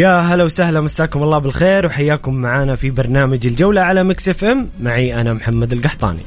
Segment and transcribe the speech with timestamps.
[0.00, 4.68] يا هلا وسهلا مساكم الله بالخير وحياكم معنا في برنامج الجولة على Mix FM.
[4.80, 6.18] معي أنا محمد القحطاني.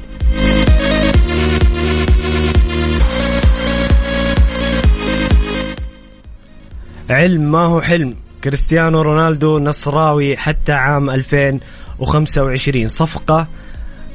[7.10, 8.14] علم ما هو حلم.
[8.44, 13.46] كريستيانو رونالدو نصراوي حتى عام 2025 صفقة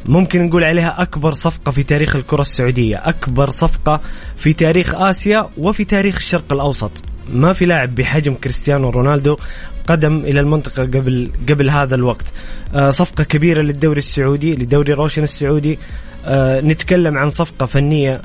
[0.06, 2.96] ممكن نقول عليها أكبر صفقة في تاريخ الكرة السعودية.
[2.96, 4.02] أكبر صفقة
[4.38, 6.92] في تاريخ آسيا وفي تاريخ الشرق الأوسط.
[7.34, 9.38] ما في لاعب بحجم كريستيانو رونالدو
[9.88, 12.34] قدم إلى المنطقة قبل قبل هذا الوقت.
[12.76, 15.80] آه صفقة كبيرة للدوري السعودي لدوري روشن السعودي.
[16.26, 18.22] آه نتكلم عن صفقة فنية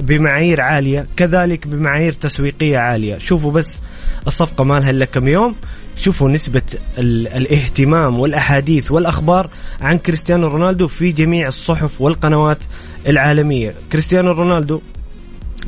[0.00, 3.18] بمعايير عالية كذلك بمعايير تسويقية عالية.
[3.18, 3.82] شوفوا بس
[4.26, 5.54] الصفقة ما لها إلا كم يوم.
[5.96, 6.62] شوفوا نسبة
[6.98, 12.58] الاهتمام والأحاديث والأخبار عن كريستيانو رونالدو في جميع الصحف والقنوات
[13.08, 13.74] العالمية.
[13.92, 14.80] كريستيانو رونالدو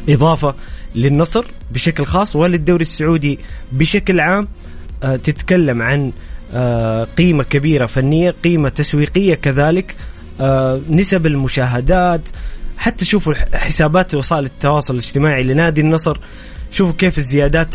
[0.08, 0.54] إضافة
[0.94, 3.38] للنصر بشكل خاص وللدوري السعودي
[3.72, 4.48] بشكل عام
[5.02, 6.12] آه، تتكلم عن
[6.54, 9.94] آه، قيمة كبيرة فنية قيمة تسويقية كذلك
[10.40, 12.20] آه، نسب المشاهدات
[12.78, 16.18] حتى شوفوا حسابات وسائل التواصل الاجتماعي لنادي النصر.
[16.70, 17.74] شوفوا كيف الزيادات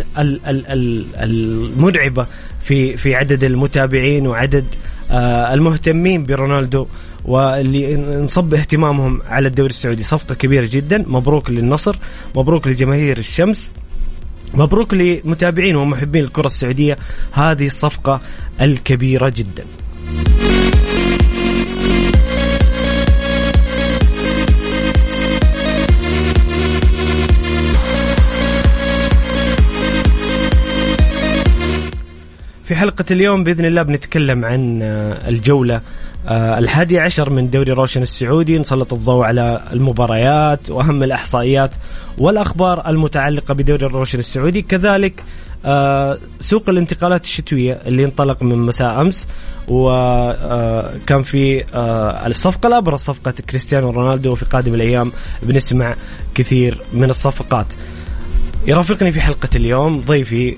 [1.18, 2.28] المرعبة
[2.62, 4.66] في في عدد المتابعين وعدد
[5.52, 6.88] المهتمين برونالدو
[7.30, 10.04] واللي انصب اهتمامهم على الدوري السعودي.
[10.04, 11.06] صفقة كبيرة جدا.
[11.08, 11.96] مبروك للنصر.
[12.36, 13.72] مبروك لجماهير الشمس.
[14.54, 16.98] مبروك لمتابعين ومحبين الكرة السعودية.
[17.32, 18.22] هذه الصفقة
[18.62, 19.64] الكبيرة جدا.
[32.64, 34.82] في حلقة اليوم بإذن الله بنتكلم عن
[35.28, 35.82] الجولة
[36.30, 41.72] الحادي عشر من دوري روشن السعودي نسلط الضوء على المباريات وأهم الإحصائيات
[42.18, 44.62] والأخبار المتعلقة بدوري الروشن السعودي.
[44.62, 45.24] كذلك
[45.66, 49.28] آه، سوق الانتقالات الشتوية اللي انطلق من مساء أمس
[49.68, 51.64] وكان آه، في
[52.28, 55.12] الصفقة الأبرز صفقة كريستيانو رونالدو وفي قادم الأيام
[55.44, 55.96] بنسمع
[56.36, 57.74] كثير من الصفقات.
[58.68, 60.58] يرافقني في حلقة اليوم ضيفي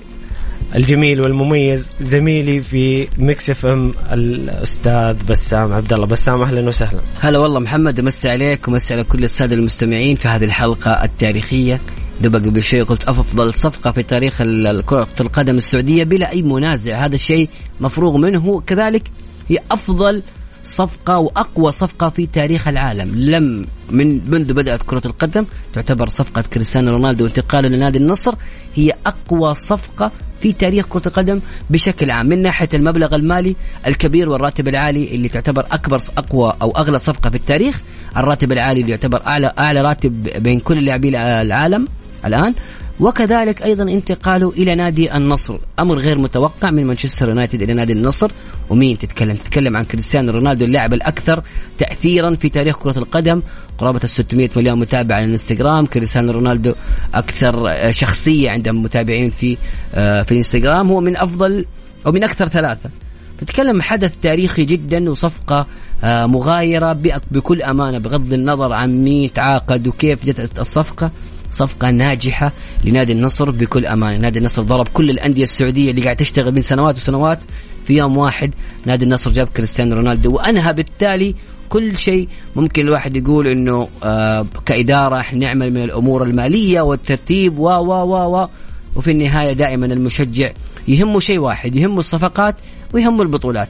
[0.74, 1.92] الجميل والمميز.
[2.00, 7.00] زميلي في Mix FM الأستاذ بسام عبد الله بسام أهلا وسهلا.
[7.20, 11.80] هلا والله محمد أمسي عليك وأمسي على كل السادة المستمعين في هذه الحلقة التاريخية.
[12.20, 14.42] دبق شوي قلت أفضل صفقة في تاريخ
[14.86, 17.04] كرة القدم السعودية بلا أي منازع.
[17.04, 17.48] هذا الشيء
[17.80, 19.02] مفروغ منه كذلك
[19.48, 20.22] هي أفضل
[20.64, 23.14] صفقة وأقوى صفقة في تاريخ العالم.
[23.16, 28.34] لم من منذ بدأت كرة القدم تعتبر صفقة كريستيانو رونالدو وانتقاله لنادي النصر
[28.74, 31.40] هي أقوى صفقة في تاريخ كرة القدم
[31.70, 33.56] بشكل عام من ناحية المبلغ المالي
[33.86, 37.80] الكبير والراتب العالي اللي تعتبر أكبر أقوى أو أغلى صفقة في التاريخ
[38.16, 41.88] الراتب العالي اللي يعتبر أعلى أعلى راتب بين كل لاعبي العالم
[42.26, 42.54] الآن.
[43.02, 45.58] وكذلك أيضا انتقاله إلى نادي النصر.
[45.78, 48.30] أمر غير متوقع من مانشستر يونايتد إلى نادي النصر.
[48.70, 51.42] ومين تتكلم؟ تتكلم عن كريستيانو رونالدو اللاعب الأكثر
[51.78, 53.42] تاثيرا في تاريخ كرة القدم.
[53.78, 55.86] قرابة ال 600 مليون متابع على الإنستغرام.
[55.86, 56.74] كريستيانو رونالدو
[57.14, 59.56] أكثر آه، شخصية عند متابعين في
[59.94, 60.90] آه، في الإنستغرام.
[60.90, 61.64] هو من أفضل
[62.06, 62.90] أو من أكثر ثلاثة.
[63.38, 65.66] تتكلم حدث تاريخي جدا وصفقة
[66.04, 66.92] آه، مغايرة
[67.30, 71.10] بكل أمانة بغض النظر عن مين تعاقد وكيف جت الصفقة.
[71.52, 72.52] صفقة ناجحة
[72.84, 74.18] لنادي النصر بكل أمانة.
[74.18, 77.38] نادي النصر ضرب كل الأندية السعودية اللي قاعد تشتغل من سنوات وسنوات
[77.84, 78.54] في يوم واحد.
[78.86, 80.32] نادي النصر جاب كريستيانو رونالدو.
[80.32, 81.34] وأنهى بالتالي
[81.68, 87.68] كل شيء ممكن الواحد يقول إنه آه كإدارة إحنا نعمل من الأمور المالية والترتيب و
[87.68, 88.48] و و و
[88.96, 90.50] وفي النهاية دائما المشجع
[90.88, 92.56] يهمه شيء واحد يهمه الصفقات
[92.92, 93.68] ويهمه البطولات.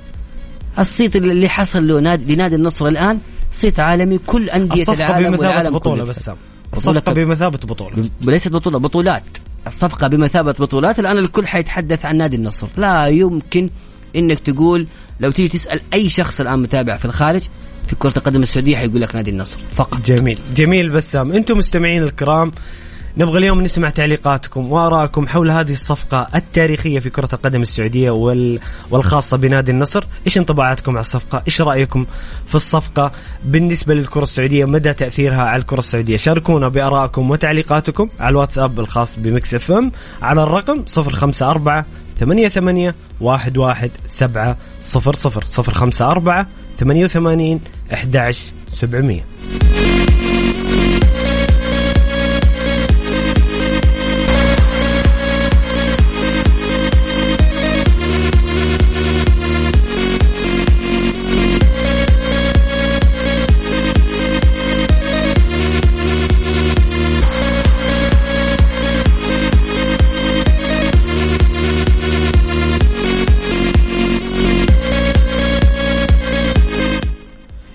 [0.79, 3.19] الصيت اللي حصل لنادي النصر الآن
[3.51, 6.37] صيت عالمي كل أندية العالم والعالم بطولة كله.
[6.73, 8.09] الصفقة بمثابة بطولة.
[8.21, 9.23] ليست بطولة بطولات.
[9.67, 10.99] الصفقة بمثابة بطولات.
[10.99, 12.67] الآن الكل حيتحدث عن نادي النصر.
[12.77, 13.71] لا يمكن
[14.17, 14.87] إنك تقول
[15.21, 17.43] لو تيجي تسأل أي شخص الآن متابع في الخارج
[17.87, 19.59] في كرة القدم السعودية حيقول لك نادي النصر.
[19.73, 20.07] فقط.
[20.07, 20.39] جميل.
[20.57, 21.33] جميل بسام.
[21.33, 22.53] أنتم مستمعين الكرام
[23.17, 28.59] نبغى اليوم نسمع تعليقاتكم وآرائكم حول هذه الصفقة التاريخية في كرة القدم السعودية وال...
[28.91, 32.07] والخاصة بنادي النصر، إيش انطباعاتكم على الصفقة؟ إيش رأيكم
[32.47, 33.13] في الصفقة
[33.45, 39.55] بالنسبة للكرة السعودية؟ مدى تأثيرها على الكرة السعودية؟ شاركونا بآرائكم وتعليقاتكم على الواتساب الخاص بمكس
[39.55, 39.93] إف إم
[40.23, 41.85] على الرقم 054
[42.21, 42.93] 88
[43.23, 44.57] 11 700
[44.95, 46.47] 054
[46.79, 47.61] 88
[47.93, 49.92] 11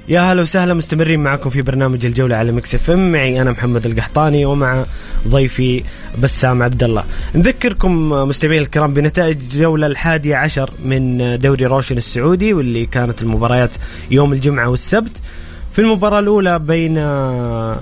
[0.10, 4.46] يا هلا وسهلا مستمرين معكم في برنامج الجولة على Mix FM معي أنا محمد القحطاني
[4.46, 4.86] ومع
[5.28, 5.84] ضيفي
[6.24, 7.04] بسام عبد الله.
[7.36, 13.72] نذكركم مستمعين الكرام بنتائج الجولة الحادية عشر من دوري روشن السعودي واللي كانت المباريات
[14.12, 15.22] يوم الجمعة والسبت.
[15.74, 17.80] في المباراة الأولى بين آه،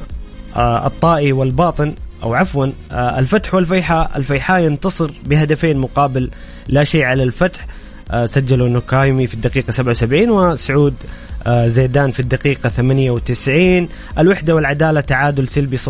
[0.58, 1.94] الطائي والباطن
[2.24, 6.30] أو عفوا آه، الفتح والفيحاء، الفيحاء ينتصر بهدفين مقابل
[6.68, 7.68] لا شيء على الفتح.
[8.12, 10.94] آه، سجلوا نوكايمي في الدقيقة 77 وسعود
[11.48, 13.88] زيدان في الدقيقة 98
[14.18, 15.82] الوحدة والعدالة تعادل سلبي 0-0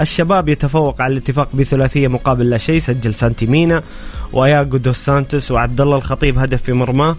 [0.00, 3.82] الشباب يتفوق على الاتفاق بثلاثية مقابل لا شيء سجل سانتيمينا
[4.32, 7.16] وياغو دوس سانتوس وعبد الله الخطيب هدف في مرماه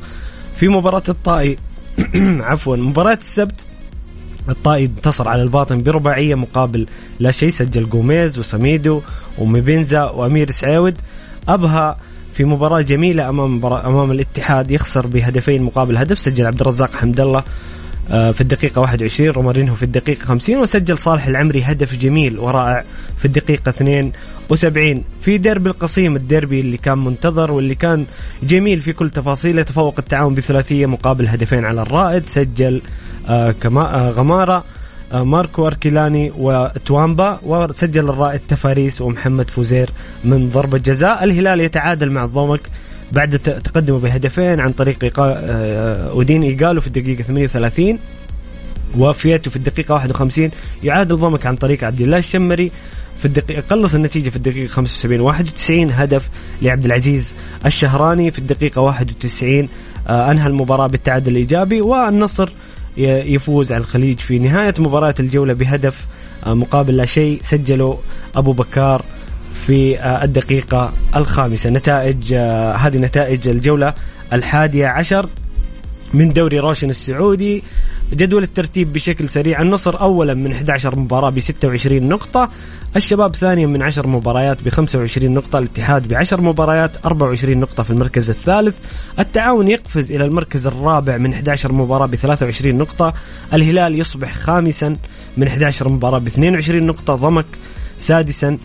[0.58, 1.58] في مباراة الطائي
[2.50, 3.66] عفوا مباراة السبت
[4.50, 6.88] الطائي انتصر على الباطن برباعية مقابل
[7.20, 9.02] لا شيء سجل جوميز وسميدو
[9.38, 10.96] وميبنزا وأمير سعيود
[11.48, 11.98] أبها
[12.34, 16.20] في مباراة جميلة أمام أمام الاتحاد يخسر بهدفين مقابل هدف.
[16.20, 17.44] سجل عبد الرزاق حمد الله
[18.12, 22.84] آه، في الدقيقة 21 رومارينهو في الدقيقة 50 وسجل صالح العمري هدف جميل ورائع
[23.18, 28.06] في الدقيقة 72 في ديربي القصيم الديربي اللي كان منتظر واللي كان
[28.44, 32.26] جميل في كل تفاصيله تفوق التعاون بثلاثية مقابل هدفين على الرائد.
[32.26, 32.82] سجل
[33.30, 34.64] آه، كما آه، غمارة.
[35.14, 39.90] ماركو أركيلاني وتوامبا وسجل الرائد تفاريس ومحمد فوزير
[40.26, 42.62] من ضربة جزاء الهلال يتعادل مع الضمك
[43.12, 48.00] بعد تقدمه بهدفين عن طريق أودين إيجالو في الدقيقة 38
[48.98, 50.52] وفيتو في الدقيقة 51
[50.84, 52.72] يعادل ضمك عن طريق عبد الله الشمري
[53.20, 56.30] في الدقيقة قلص النتيجة في الدقيقة 75 91 هدف
[56.62, 57.34] لعبد العزيز
[57.66, 59.68] الشهراني في الدقيقة 91
[60.10, 61.82] أنهى المباراة بالتعادل الإيجابي.
[61.82, 62.52] والنصر
[62.98, 66.06] يفوز على الخليج في نهاية مباراة الجولة بهدف
[66.46, 68.00] مقابل لا شيء سجله
[68.36, 69.06] أبو بكار
[69.68, 71.70] في الدقيقة الخامسة.
[71.70, 72.34] نتائج
[72.76, 73.94] هذه نتائج الجولة
[74.34, 75.30] الحادية عشر.
[76.14, 77.64] من دوري روشن السعودي
[78.14, 82.50] جدول الترتيب بشكل سريع النصر اولا من 11 مباراة ب 26 نقطة
[82.96, 87.90] الشباب ثانيا من 10 مباريات ب 25 نقطة الاتحاد ب 10 مباريات 24 نقطة في
[87.90, 88.76] المركز الثالث
[89.20, 93.14] التعاون يقفز إلى المركز الرابع من 11 مباراة ب 23 نقطة
[93.54, 94.96] الهلال يصبح خامسا
[95.38, 97.46] من 11 مباراة ب 22 نقطة ضمك
[97.98, 98.58] سادسا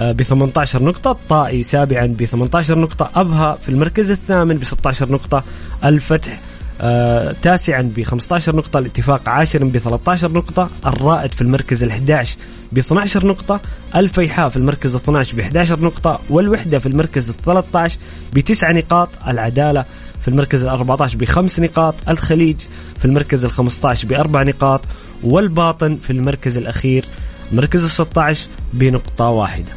[0.00, 5.44] ب 18 نقطة الطائي سابعا ب 18 نقطة أبها في المركز الثامن ب 16 نقطة
[5.84, 6.40] الفتح
[6.80, 12.36] آه تاسعا ب 15 نقطة الاتفاق عاشرا ب 13 نقطة الرائد في المركز ال 11
[12.72, 13.60] ب 12 نقطة
[13.96, 17.98] الفيحاء في المركز ال 12 ب 11 نقطة والوحدة في المركز ال 13
[18.32, 19.84] بتسع نقاط العدالة
[20.20, 22.56] في المركز ال 14 بخمس نقاط الخليج
[22.98, 24.80] في المركز ال 15 بأربع نقاط
[25.22, 27.04] والباطن في المركز الأخير
[27.52, 29.72] مركز ال 16 بنقطة واحدة.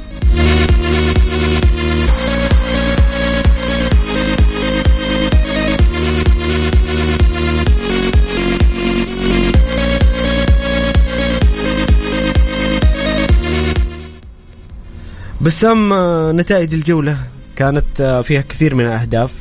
[15.42, 15.94] بسام
[16.40, 17.18] نتائج الجولة
[17.56, 19.32] كانت فيها كثير من الأهداف.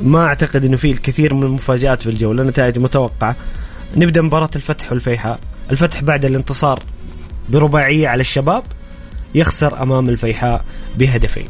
[0.00, 3.36] ما أعتقد أنه في الكثير من المفاجآت في الجولة نتائج متوقعة.
[3.96, 5.38] نبدأ مباراة الفتح والفيحاء.
[5.70, 6.82] الفتح بعد الانتصار
[7.50, 8.62] برباعية على الشباب
[9.34, 10.64] يخسر أمام الفيحاء
[10.98, 11.46] بهدفين.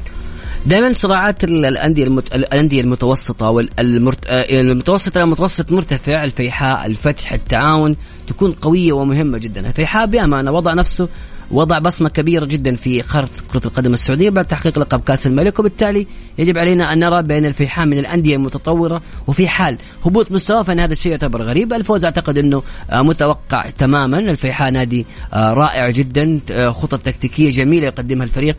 [0.67, 2.35] دائما صراعات الأندية المت...
[2.35, 4.19] الأندية المتوسطة والمرت...
[4.27, 6.25] المتوسطه المتوسط مرتفع.
[6.25, 9.67] الفيحاء الفتح التعاون تكون قوية ومهمة جدا.
[9.67, 11.09] الفيحاء بأمانة وضع نفسه
[11.51, 15.59] وضع بصمة كبيرة جدا في خارطه كرة القدم السعودية بعد تحقيق لقب كأس الملك.
[15.59, 16.07] وبالتالي
[16.39, 20.93] يجب علينا أن نرى بين الفيحاء من الأندية المتطورة وفي حال هبوط مستواه فان هذا
[20.93, 21.73] الشيء يعتبر غريب.
[21.73, 24.19] الفوز أعتقد أنه آه، متوقع تماما.
[24.19, 26.41] الفيحاء نادي آه، رائع جدا.
[26.51, 28.57] آه، خطط تكتيكية جميلة يقدمها الفريق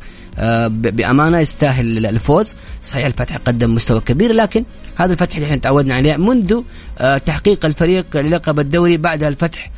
[0.69, 2.55] بأمانة يستاهل الفوز.
[2.83, 4.63] صحيح الفتح قدم مستوى كبير لكن
[4.95, 6.61] هذا الفتح اللي إحنا تعودنا عليه منذ
[7.25, 9.71] تحقيق الفريق للقب الدوري بعد الفتح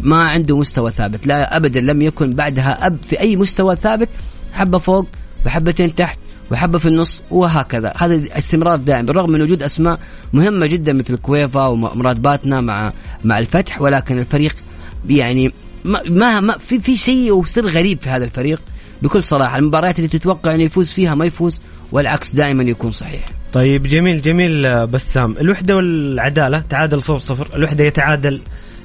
[0.00, 4.08] ما عنده مستوى ثابت لا ابدا لم يكن بعدها أب في أي مستوى ثابت
[4.52, 5.06] حبة فوق
[5.46, 6.18] وحبتين تحت
[6.50, 7.92] وحبة في النص وهكذا.
[7.96, 9.98] هذا استمرار دائم بالرغم من وجود أسماء
[10.32, 12.92] مهمة جدا مثل كويفا ومراد باتنا مع
[13.24, 14.54] مع الفتح ولكن الفريق
[15.08, 15.52] يعني
[15.84, 18.60] ما ما, في في شيء وسر غريب في هذا الفريق.
[19.02, 21.60] بكل صراحة المباريات اللي تتوقع إنه يفوز فيها ما يفوز
[21.92, 23.28] والعكس دائما يكون صحيح.
[23.52, 25.34] طيب جميل جميل بسام.
[25.40, 27.48] الوحدة والعدالة تعادل صفر صفر.
[27.54, 28.40] الوحدة يتعادل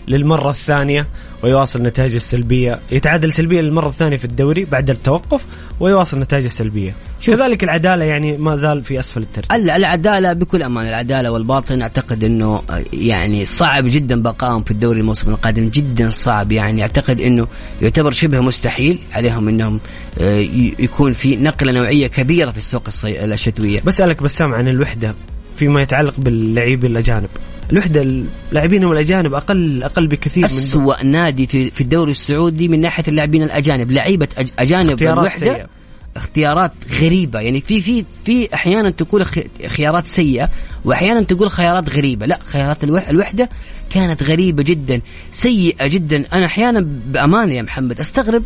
[0.08, 1.08] للمرة الثانية
[1.44, 5.42] ويواصل نتائجه السلبية يتعادل سلبيا للمرة الثانية في الدوري بعد التوقف
[5.80, 6.94] ويواصل نتائجه السلبية.
[7.26, 9.52] كذلك العدالة يعني ما زال في أسفل الترتيب.
[9.52, 12.62] العدالة بكل أمان العدالة والباطن أعتقد أنه
[12.94, 16.52] يعني صعب جدا بقائهم في الدوري الموسم القادم جدا صعب.
[16.52, 17.48] يعني أعتقد أنه
[17.82, 19.80] يعتبر شبه مستحيل عليهم أنهم
[20.22, 20.40] آه،
[20.80, 25.16] يكون في نقلة نوعية كبيرة في السوق الشتوية بسألك بسام عن الوحدة
[25.58, 27.30] فيما يتعلق باللعيبة الأجانب.
[27.72, 33.04] الوحدة اللاعبين الأجانب أقل أقل بكثير من اسوء نادي في في الدوري السعودي من ناحية
[33.08, 33.92] اللاعبين الأجانب.
[33.92, 34.28] لعيبة
[34.60, 35.68] أجانب الوحدة سيئة.
[36.16, 37.40] اختيارات غريبة.
[37.40, 39.26] يعني في في في أحيانا تقول
[39.68, 40.50] خيارات سيئة
[40.86, 42.26] وأحيانا تقول خيارات غريبة.
[42.26, 43.50] لا خيارات الوحدة
[43.90, 45.02] كانت غريبة جدا
[45.32, 46.26] سيئة جدا.
[46.34, 48.44] أنا أحيانا بأمانة يا محمد أستغرب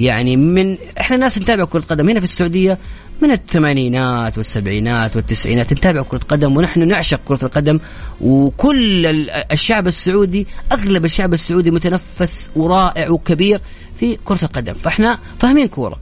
[0.00, 2.08] يعني من إحنا ناس نتابع كرة قدم.
[2.08, 2.78] هنا في السعودية
[3.22, 5.72] من الثمانينات والسبعينات والتسعينات.
[5.72, 7.78] نتابع كرة قدم ونحن نعشق كرة القدم
[8.20, 9.06] وكل
[9.52, 13.60] الشعب السعودي أغلب الشعب السعودي متنفس ورائع وكبير
[14.00, 14.74] في كرة القدم.
[14.74, 15.96] فإحنا فاهمين كورة.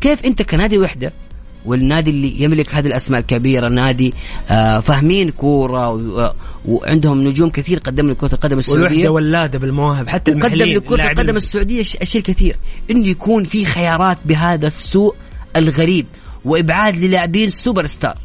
[0.00, 1.12] كيف أنت كنادي وحدة
[1.64, 4.14] والنادي اللي يملك هذه الأسماء الكبيرة نادي
[4.50, 6.00] آه فاهمين كورة
[6.64, 8.84] وعندهم نجوم كثير قدم لكرة القدم السعودية.
[8.84, 12.56] والوحدة ولاده بالمواهب حتى قدم لكرة القدم السعودية اشياء كثير.
[12.90, 15.14] انه يكون في خيارات بهذا السوء
[15.56, 16.06] الغريب.
[16.44, 18.18] وإبعاد للاعبين سوبر ستار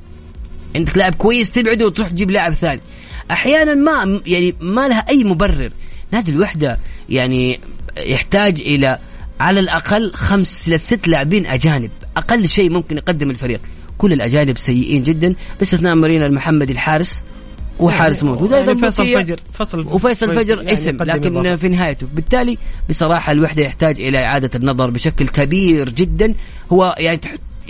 [0.76, 2.82] عندك لاعب كويس تبعده وتروح تجيب لاعب ثاني.
[3.32, 5.72] أحيانا ما يعني ما لها أي مبرر.
[6.12, 6.80] نادي الوحدة
[7.10, 7.60] يعني
[8.06, 8.98] يحتاج إلى
[9.40, 11.92] على الأقل خمس إلى ست لاعبين أجانب.
[12.18, 13.62] أقل شيء ممكن يقدم الفريق.
[13.98, 15.36] كل الأجانب سيئين جدا.
[15.60, 17.24] باستثناء مارينا المحمدي الحارس.
[17.80, 18.52] وحارس يعني موجود.
[18.52, 21.56] يعني فيصل فجر فصل وفيصل فجر يعني اسم لكن إضافة.
[21.56, 22.08] في نهايته.
[22.14, 22.58] بالتالي
[22.90, 26.34] بصراحة الوحدة يحتاج إلى إعادة النظر بشكل كبير جدا.
[26.72, 27.22] هو يعني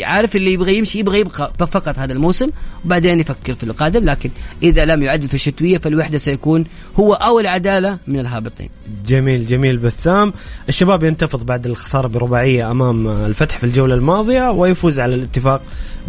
[0.02, 2.50] عارف اللي يبغى يمشي يبغى يبقى فقط هذا الموسم
[2.86, 4.30] وبعدين يفكر في القادم لكن
[4.64, 6.66] إذا لم يعدل في الشتويه فالوحدة سيكون
[7.00, 8.70] هو أو العدالة من الهابطين.
[9.08, 10.34] جميل جميل بسام،
[10.70, 15.62] الشباب ينتفض بعد الخسارة برباعية أمام الفتح في الجولة الماضية ويفوز على الاتفاق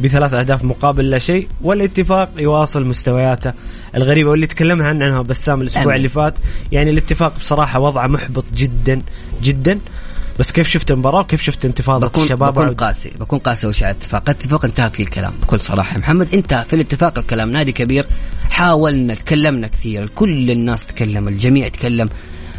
[0.02, 3.52] بثلاث أهداف مقابل لا شيء والاتفاق يواصل مستوياته
[3.94, 5.96] الغريبة واللي تكلمنا عنها بسام الأسبوع أمين.
[5.96, 6.34] اللي فات
[6.72, 9.02] يعني الاتفاق بصراحة وضعه محبط جدا
[9.42, 9.78] جدا
[10.38, 13.66] بس كيف شفت المباراة وكيف شفت انتفاضة بكون الشباب بكون قاسي بكون قاسي.
[13.66, 15.98] وش على الاتفاق الاتفاق انتهى فيه الكلام بكل صراحة.
[15.98, 18.06] محمد انتهى في الاتفاق الكلام نادي كبير
[18.50, 22.08] حاولنا تكلمنا كثير كل الناس تكلم الجميع تكلم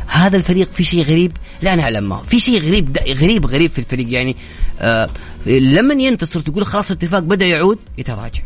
[0.08, 2.22] هذا الفريق في شيء غريب؟ لا نعلم ما.
[2.22, 4.13] في شيء غريب غريب غريب في الفريق.
[4.13, 4.36] يعني
[4.79, 5.10] آه
[5.46, 8.41] لما ينتصر تقول خلاص الاتفاق بدأ يعود يتراجع.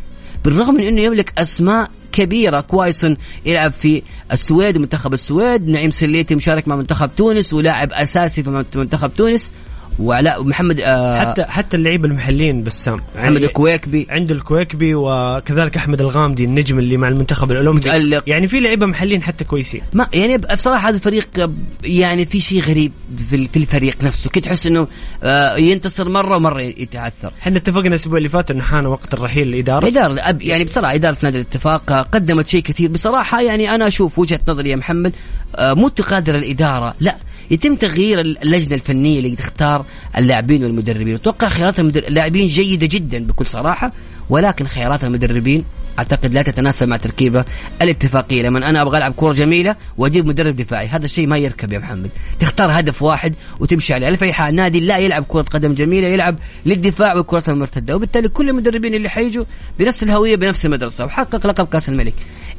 [0.45, 5.67] بالرغم من إنه يملك أسماء كبيرة كوايسون يلعب في السويد ومنتخب السويد.
[5.67, 9.51] نعيم سليتي مشارك مع منتخب تونس ولاعب أساسي في منتخب تونس.
[9.99, 14.07] وعلاء محمد آه حتى حتى اللعيبه المحليين بسام محمد يعني الكويكبي.
[14.09, 17.79] عنده الكويكبي وكذلك أحمد الغامدي النجم اللي مع المنتخب الأولمبي.
[17.79, 18.23] متألق.
[18.27, 19.81] يعني في لعيبة محليين حتى كويسين.
[19.93, 21.49] ما يعني بصراحة هذا الفريق
[21.83, 22.91] يعني في شيء غريب
[23.29, 24.29] في, في الفريق نفسه.
[24.29, 24.87] كنت تحس إنه
[25.23, 27.31] آه ينتصر مرة ومرة يتعثر.
[27.41, 31.37] إحنا اتفقنا الأسبوع اللي فات إنه حان وقت الرحيل لإدارة إدارة يعني بصراحة إدارة نادي
[31.37, 32.89] الاتفاق قدمت شيء كثير.
[32.89, 35.13] بصراحة يعني أنا أشوف وجهة نظري يا محمد
[35.55, 36.93] آه مو تقادر الإدارة.
[36.99, 37.15] لا
[37.51, 39.85] يتم تغيير اللجنة الفنية اللي تختار
[40.17, 41.15] اللاعبين والمدربين.
[41.15, 43.91] أتوقع خيارات اللاعبين جيدة جدا بكل صراحة
[44.29, 45.63] ولكن خيارات المدربين
[45.99, 47.45] أعتقد لا تتناسب مع تركيبة
[47.81, 48.41] الاتفاقية.
[48.41, 52.09] لما أنا أبغى ألعب كورة جميلة وأجيب مدرب دفاعي هذا الشيء ما يركب يا محمد.
[52.39, 54.07] تختار هدف واحد وتمشي عليه.
[54.07, 57.95] الفيحاء نادي لا يلعب كرة قدم جميلة يلعب للدفاع والكرة المرتدة.
[57.95, 59.45] وبالتالي كل المدربين اللي حيجوا
[59.79, 61.05] بنفس الهوية بنفس المدرسة.
[61.05, 62.13] وحقق لقب كأس الملك.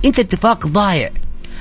[0.05, 1.11] أنت اتفاق ضايع.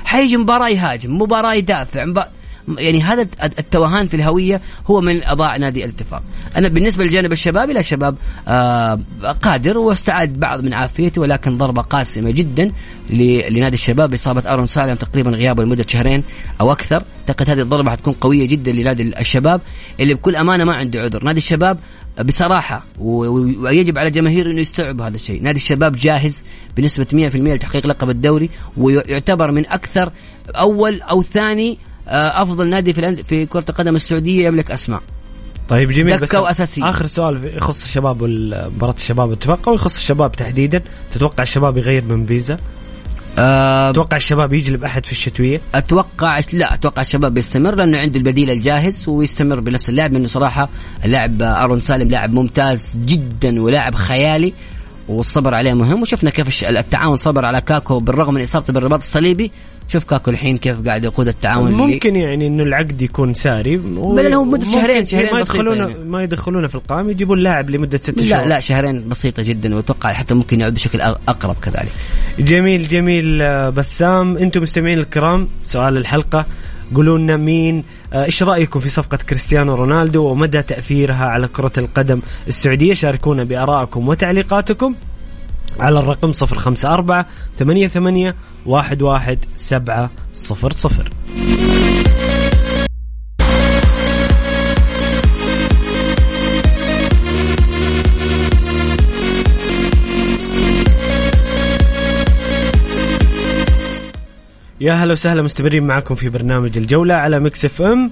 [0.05, 2.29] حيجي مباراة يهاجم مباراة يدافع مباراة
[2.77, 6.23] يعني هذا التوهان في الهوية هو من أضاع نادي الاتفاق.
[6.57, 8.15] أنا بالنسبة للجانب الشبابي لا شباب
[8.47, 8.99] آه
[9.41, 12.71] قادر واستعاد بعض من عافيته ولكن ضربة قاسمة جدا
[13.49, 14.09] لنادي الشباب.
[14.09, 16.23] باصابه أرون سالم تقريبا غيابه لمدة شهرين
[16.61, 17.03] أو أكثر.
[17.29, 19.61] أعتقد هذه الضربة حتكون قوية جدا لنادي الشباب
[19.99, 21.23] اللي بكل أمانة ما عنده عذر.
[21.23, 21.77] نادي الشباب
[22.25, 26.43] بصراحة ويجب على الجماهير إنه يستوعبوا هذا الشيء، نادي الشباب جاهز
[26.77, 30.11] بنسبة 100% لتحقيق لقب الدوري ويعتبر من أكثر
[30.55, 31.77] أول أو ثاني
[32.11, 35.01] أفضل نادي في في كرة القدم السعودية يملك أسماء.
[35.69, 36.89] طيب جميل دكة بس وأساسية.
[36.89, 42.25] آخر سؤال يخص الشباب مباراه الشباب اتفق أو يخص الشباب تحديدا؟ تتوقع الشباب يغير من
[42.25, 42.57] فيزا؟
[43.37, 48.49] أه أتوقع الشباب يجلب احد في الشتوية؟ أتوقع لا أتوقع الشباب بيستمر لأنه عنده البديل
[48.49, 50.69] الجاهز ويستمر بنفس اللاعب لأنه صراحة
[51.05, 54.53] اللاعب أرون سالم لاعب ممتاز جدا ولاعب خيالي.
[55.09, 56.01] والصبر عليه مهم.
[56.01, 59.51] وشفنا كيف التعاون صبر على كاكو بالرغم من إصابته بالرباط الصليبي.
[59.87, 63.77] شوف كاكو الحين كيف قاعد يقود التعاون ممكن اللي يعني إنه العقد يكون ساري.
[63.77, 64.15] و...
[64.15, 66.03] بل هو مدة شهرين شهرين ما يدخلونه يعني.
[66.03, 68.43] ما يدخلونه في القائمة يجيبون اللاعب لمدة ست شهور.
[68.43, 69.75] لا لا شهرين بسيطة جدا.
[69.75, 71.91] وأتوقع حتى ممكن يعود بشكل أقرب كذلك.
[72.39, 74.37] جميل جميل آه، بسام.
[74.37, 76.45] أنتم مستمعين الكرام سؤال الحلقة.
[76.95, 82.93] قولوا لنا مين إيش رأيكم في صفقة كريستيانو رونالدو ومدى تأثيرها على كرة القدم السعودية؟
[82.93, 84.95] شاركونا بآرائكم وتعليقاتكم
[85.79, 87.25] على الرقم 054
[87.59, 88.33] 88
[88.67, 89.39] 11
[104.81, 108.11] يا هلا وسهلا مستمرين معكم في برنامج الجولة على Mix FM.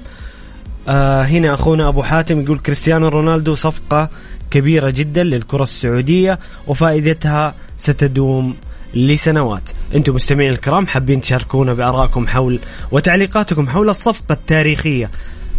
[0.87, 4.09] آه هنا أخونا أبو حاتم يقول كريستيانو رونالدو صفقة
[4.51, 8.55] كبيرة جدا للكرة السعودية وفائدتها ستدوم
[8.93, 9.69] لسنوات.
[9.95, 12.59] أنتم مستمعين الكرام حابين تشاركونا بارائكم حول
[12.91, 15.09] وتعليقاتكم حول الصفقة التاريخية.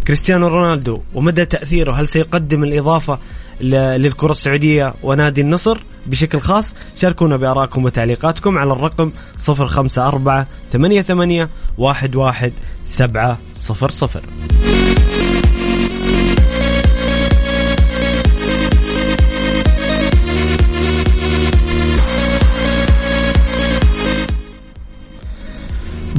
[0.07, 3.19] كريستيانو رونالدو ومدى تأثيره؟ هل سيقدم الإضافة
[3.61, 9.11] للكرة السعودية ونادي النصر بشكل خاص؟ شاركونا بآرائكم وتعليقاتكم على الرقم
[9.49, 11.47] 054 88
[11.79, 12.51] 11
[12.83, 13.37] 700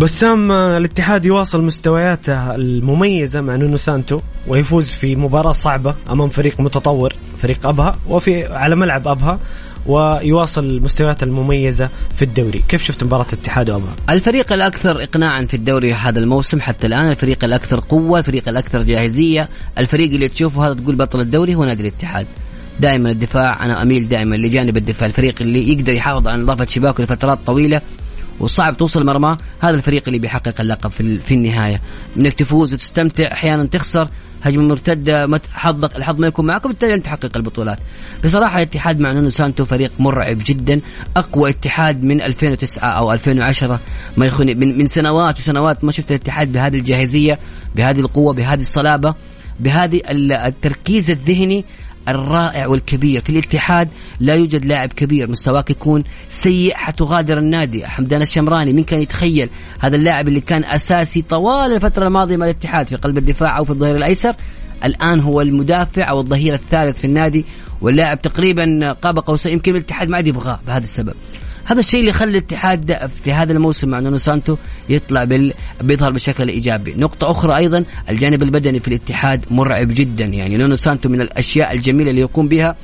[0.01, 7.13] بسام الاتحاد يواصل مستوياته المميزة مع نونو سانتو ويفوز في مباراة صعبة أمام فريق متطور
[7.43, 9.39] فريق أبها وفي على ملعب أبها
[9.87, 12.63] ويواصل مستوياته المميزة في الدوري.
[12.69, 17.45] كيف شفت مباراة الاتحاد وأبها؟ الفريق الأكثر إقناعا في الدوري هذا الموسم حتى الآن الفريق
[17.45, 19.49] الأكثر قوة الفريق الأكثر جاهزية.
[19.79, 22.27] الفريق اللي تشوفه هذا تقول بطل الدوري هو نادي الاتحاد.
[22.81, 25.07] دائما الدفاع أنا أميل دائما لجانب الدفاع.
[25.07, 27.81] الفريق اللي يقدر يحافظ على نظافة شباكه لفترات طويلة
[28.41, 29.37] وصعب توصل مرمى.
[29.61, 31.81] هذا الفريق اللي بيحقق اللقب في, في النهاية.
[32.17, 34.09] إنك تفوز وتستمتع أحيانا تخسر
[34.43, 37.79] هجمة مرتدة حظك الحظ ما يكون معك وبالتالي أنت تحقق البطولات.
[38.25, 40.81] بصراحة الاتحاد مع نونو سانتو فريق مرعب جدا،
[41.17, 43.81] أقوى اتحاد من 2009 أو 2010
[44.17, 47.39] ما يخون من, من سنوات وسنوات ما شفت الاتحاد بهذه الجاهزية،
[47.77, 49.15] بهذه القوة، بهذه الصلابة،
[49.61, 51.65] بهذه التركيز الذهني
[52.11, 53.21] الرائع والكبير.
[53.21, 53.89] في الاتحاد
[54.21, 57.87] لا يوجد لاعب كبير مستواك يكون سيء حتغادر النادي.
[57.87, 62.89] حمدان الشمراني مين كان يتخيل هذا اللاعب اللي كان أساسي طوال الفترة الماضية مع الاتحاد
[62.89, 64.35] في قلب الدفاع أو في الظهير الأيسر
[64.85, 67.45] الآن هو المدافع أو الظهير الثالث في النادي
[67.81, 71.15] واللاعب تقريبا قاب قوسين يمكن الاتحاد ما عاد يبغاه بهذا السبب.
[71.71, 74.57] هذا الشيء اللي خلى الاتحاد في هذا الموسم مع نونو سانتو
[74.89, 75.55] يطلع بال...
[75.83, 80.25] بيظهر بشكل إيجابي، نقطة أخرى أيضا الجانب البدني في الاتحاد مرعب جدا.
[80.25, 82.77] يعني نونو سانتو من الأشياء الجميلة اللي يقوم بها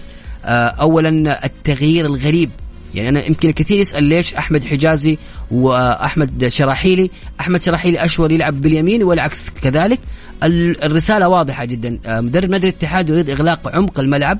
[0.44, 2.50] آه، أولا التغيير الغريب.
[2.94, 5.18] يعني أنا يمكن الكثير يسأل ليش أحمد حجازي
[5.50, 9.98] وأحمد شراحيلي أحمد شراحيلي أشول يلعب باليمين والعكس كذلك.
[10.42, 11.98] الرسالة واضحة جدا.
[12.06, 14.38] آه، مدرب نادي الاتحاد يريد إغلاق عمق الملعب.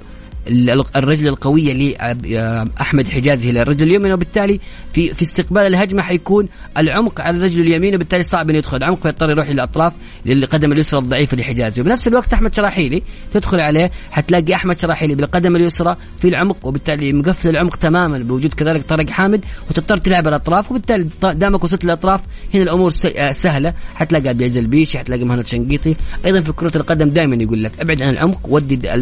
[0.97, 4.61] الرجل القوية لاحمد حجازي للرجل اليمين وبالتالي
[4.93, 8.85] في في استقبال الهجمة حيكون العمق على الرجل اليمين وبالتالي صعب إنه يدخل.
[8.85, 9.93] عمق فيضطر يروح للاطراف
[10.27, 11.81] للقدم اليسرى الضعيفه لحجازي.
[11.81, 13.03] وبنفس الوقت أحمد شراحيلي
[13.35, 18.83] تدخل عليه حتلاقي أحمد شراحيلي بالقدم اليسرى في العمق وبالتالي مقفل العمق تماما بوجود كذلك
[18.83, 22.21] طارق حامد وتضطر تلعب الأطراف وبالتالي دامك وصلت للاطراف
[22.55, 23.75] هنا الأمور آه، سهلة.
[23.95, 25.95] حتلاقي عبد العزيز البيشي حتلاقي مهند شنقيطي.
[26.27, 28.95] أيضا في كرة القدم دائما يقول لك أبعد عن العمق ودي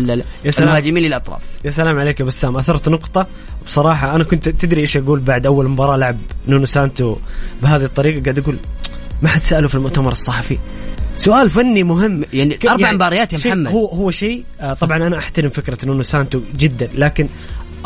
[0.58, 1.33] المهاجمين للأطراف.
[1.64, 2.56] يا سلام عليك يا بسام.
[2.56, 3.26] أثرت نقطة.
[3.66, 6.16] بصراحة أنا كنت تدري إيش أقول بعد أول مباراة لعب
[6.48, 7.16] نونو سانتو
[7.62, 8.22] بهذه الطريقة.
[8.22, 8.56] قاعد أقول
[9.22, 10.58] ما حد سأله في المؤتمر الصحفي.
[11.16, 12.24] سؤال فني مهم.
[12.32, 13.72] يعني أربع يعني مباريات يا محمد.
[13.72, 17.28] هو هو شيء آه طبعا أنا أحترم فكرة نونو سانتو جدا لكن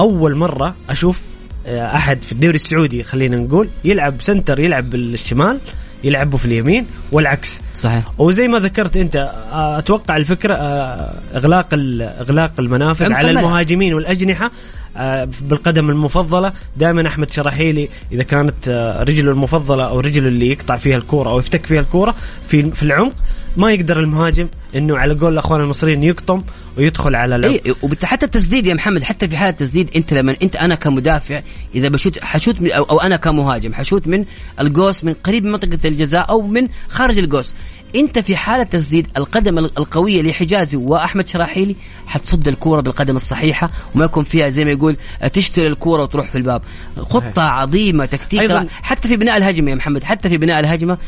[0.01, 1.21] أول مرة أشوف
[1.67, 5.59] آه أحد في الدوري السعودي خلينا نقول يلعب سنتر يلعب بالشمال
[6.05, 7.61] يلعبوا في اليمين والعكس.
[7.75, 8.05] صحيح.
[8.19, 11.69] وزي ما ذكرت أنت أتوقع الفكرة آه، إغلاق
[12.21, 13.31] إغلاق المنافذ على.
[13.31, 14.51] المهاجمين والأجنحة.
[15.49, 16.53] بالقدم المفضلة.
[16.77, 21.39] دائما أحمد شراحيلي إذا كانت آه، رجله المفضلة أو رجله اللي يقطع فيها الكورة أو
[21.39, 22.15] يفتك فيها الكورة
[22.49, 23.13] في في العمق
[23.57, 26.43] ما يقدر المهاجم إنه على قول الأخوان المصريين يقطم
[26.79, 27.61] ويدخل على العمق.
[27.67, 31.41] اي وبت- حتى التسديد يا محمد حتى في حالة التسديد أنت لما أنت أنا كمدافع
[31.75, 34.25] إذا بشوت حشوت من أو, أنا كمهاجم حشوت من
[34.61, 37.55] الجوس من قريب من منطقة الجزاء أو من خارج الجوس
[37.97, 44.05] انت في حالة تسديد القدم ال- القوية لحجازي وأحمد شراحيلي حتصد الكورة بالقدم الصحيحة وما
[44.05, 44.97] يكون فيها زي ما يقول
[45.33, 46.63] تشتري الكورة وتروح في الباب.
[46.99, 48.41] خطة عظيمة تكتيك.
[48.83, 50.99] حتى في بناء الهجمة يا محمد حتى في بناء الهجمة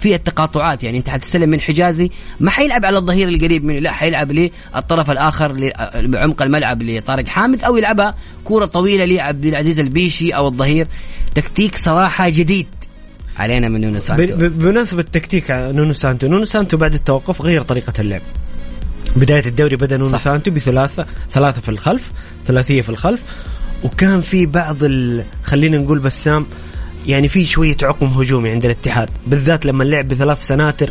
[0.00, 0.82] في التقاطعات.
[0.84, 5.72] يعني أنت حتستلم من حجازي ما حيلعب على الظهير القريب منه لا حيلعب للطرف الآخر
[5.94, 10.86] بعمق الملعب لطارق حامد أو يلعبها كورة طويلة لعبد العزيز البيشي أو الظهير.
[11.34, 12.66] تكتيك صراحة جديد.
[13.40, 18.20] علينا من نونو سانتو بمناسبة تكتيك نونو سانتو نونو سانتو بعد التوقف غير طريقة اللعب
[19.16, 20.18] بداية الدوري بدأ نونو صح.
[20.18, 22.12] سانتو بثلاثة ثلاثة في الخلف
[22.46, 23.20] ثلاثية في الخلف
[23.84, 25.24] وكان في بعض ال...
[25.42, 26.46] خلينا نقول بسام
[27.06, 30.90] يعني في شوية عقم هجومي عند الاتحاد بالذات لما لعب بثلاث سناتر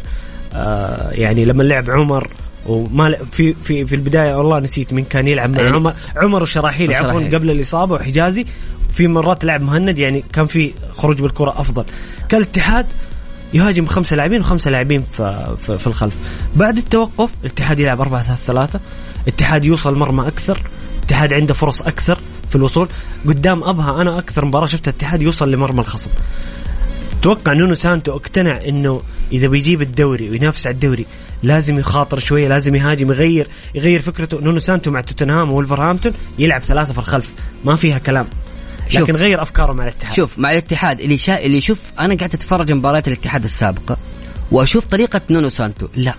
[0.54, 2.28] آه يعني لما لعب عمر
[2.66, 5.70] وما في في في البداية والله نسيت مين كان يلعب مع أي.
[5.70, 7.28] عمر عمر وشراحيلي عفوا.
[7.28, 8.46] قبل الإصابة وحجازي
[8.94, 11.86] في مرات لعب مهند يعني كان في خروج بالكرة أفضل.
[12.30, 12.86] كان الاتحاد
[13.54, 15.04] يهاجم خمسة لاعبين وخمسة لاعبين
[15.68, 16.16] في, الخلف.
[16.56, 18.80] بعد التوقف الاتحاد يلعب 4 3 3
[19.28, 20.62] الاتحاد يوصل مرمى أكثر.
[20.98, 22.88] الاتحاد عنده فرص أكثر في الوصول.
[23.28, 26.10] قدام أبها أنا أكثر مباراة شفتها الاتحاد يوصل لمرمى الخصم.
[27.20, 31.06] أتوقع نونو سانتو اقتنع إنه إذا بيجيب الدوري وينافس على الدوري
[31.44, 34.42] لازم يخاطر شوية لازم يهاجم يغير يغير فكرته.
[34.42, 37.34] نونو سانتو مع توتنهام وولفرهامبتون يلعب ثلاثة في الخلف.
[37.66, 38.28] ما فيها كلام.
[38.90, 39.02] شوف.
[39.02, 40.14] لكن غير أفكاره مع الاتحاد.
[40.14, 41.46] شوف مع الاتحاد اللي شا...
[41.46, 43.98] اللي يشوف أنا قاعد أتفرج مباريات الاتحاد السابقة
[44.52, 45.88] وأشوف طريقة نونو سانتو.
[45.96, 46.14] لا.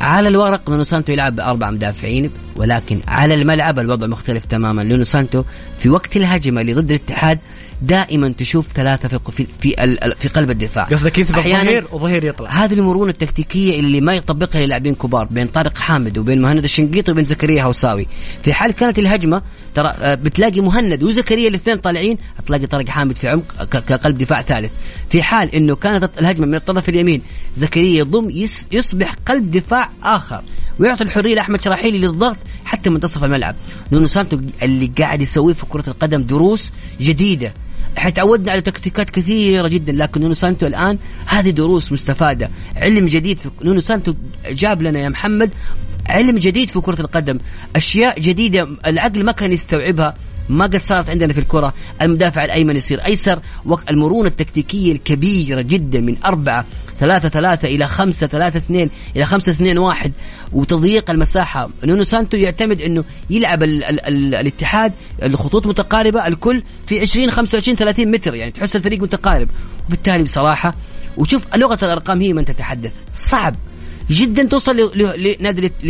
[0.00, 4.82] على الورق نونو سانتو يلعب بأربع مدافعين ولكن على الملعب الوضع مختلف تماما.
[4.82, 5.44] نونو سانتو
[5.78, 7.38] في وقت الهجمة اللي ضد الاتحاد
[7.82, 10.84] دائما تشوف ثلاثة في في في, في قلب الدفاع.
[10.84, 12.50] قصدك يثبت ظهير؟ وظهير يطلع.
[12.50, 17.24] هذه المرونة التكتيكية اللي ما يطبقها للاعبين كبار بين طارق حامد وبين مهند الشنقيطي وبين
[17.24, 18.06] زكريا هوساوي.
[18.42, 19.42] في حال كانت الهجمة
[19.74, 24.72] ترى آه، بتلاقي مهند وزكريا الاثنين طالعين هتلاقي طارق حامد في عمق كقلب دفاع ثالث.
[25.10, 27.22] في حال إنه كانت الهجمة من الطرف اليمين
[27.56, 28.30] زكريا يضم
[28.72, 30.42] يصبح قلب دفاع آخر.
[30.78, 33.56] ويعطي الحرية لأحمد شراحيلي للضغط حتى منتصف الملعب.
[33.92, 37.54] نونو سانتو اللي قاعد يسويه في كرة القدم دروس جديدة.
[37.98, 42.50] إحنا تعودنا على تكتيكات كثيرة جدا لكن نونو سانتو الآن هذه دروس مستفادة.
[42.76, 44.14] علم جديد في نونو سانتو
[44.48, 45.50] جاب لنا يا محمد
[46.06, 47.38] علم جديد في كرة القدم.
[47.76, 50.14] أشياء جديدة العقل ما كان يستوعبها.
[50.48, 53.40] ما قد صارت عندنا في الكرة المدافع الأيمن يصير أيسر
[53.90, 56.64] المرونة التكتيكية الكبيرة جدا من أربعة
[57.00, 60.12] ثلاثة ثلاثة إلى خمسة ثلاثة اثنين إلى خمسة اثنين واحد.
[60.52, 61.68] وتضييق المساحة.
[61.84, 67.76] نونو سانتو يعتمد أنه يلعب ال ال ال الاتحاد الخطوط متقاربة الكل في 20 25
[67.76, 69.48] 30 متر يعني تحس الفريق متقارب.
[69.88, 70.74] وبالتالي بصراحة
[71.16, 72.92] وشوف لغة الأرقام هي من تتحدث.
[73.12, 73.56] صعب
[74.10, 75.84] جدا توصل لنادي الات-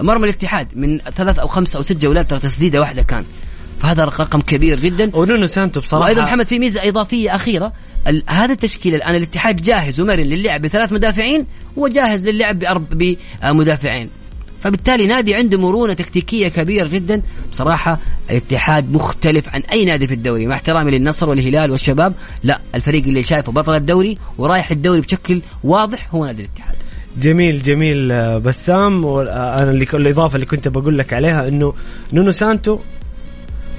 [0.00, 0.68] لمرمى الاتحاد.
[0.76, 3.24] من ثلاث أو خمس أو ست جولات ترى تسديدة واحدة كان.
[3.82, 5.10] فهذا رقم كبير جدا.
[5.16, 6.04] ونونو سانتو بصراحة.
[6.04, 7.72] وأيضا محمد في ميزة إضافية أخيرة.
[8.28, 12.84] هذا التشكيل الآن الاتحاد جاهز ومرن للعب بثلاث مدافعين وجاهز للعب بأرب
[13.42, 14.10] بمدافعين.
[14.62, 17.22] فبالتالي نادي عنده مرونة تكتيكية كبيرة جدا.
[17.52, 17.98] بصراحة
[18.30, 22.14] الاتحاد مختلف عن أي نادي في الدوري مع احترامي للنصر والهلال والشباب.
[22.42, 26.76] لا الفريق اللي شايفه بطل الدوري ورايح الدوري بشكل واضح هو نادي الاتحاد.
[27.18, 29.04] جميل جميل آه، بسام.
[29.04, 31.74] وأنا اللي الإضافة اللي كنت بقول لك عليها إنه
[32.12, 32.78] نونو سانتو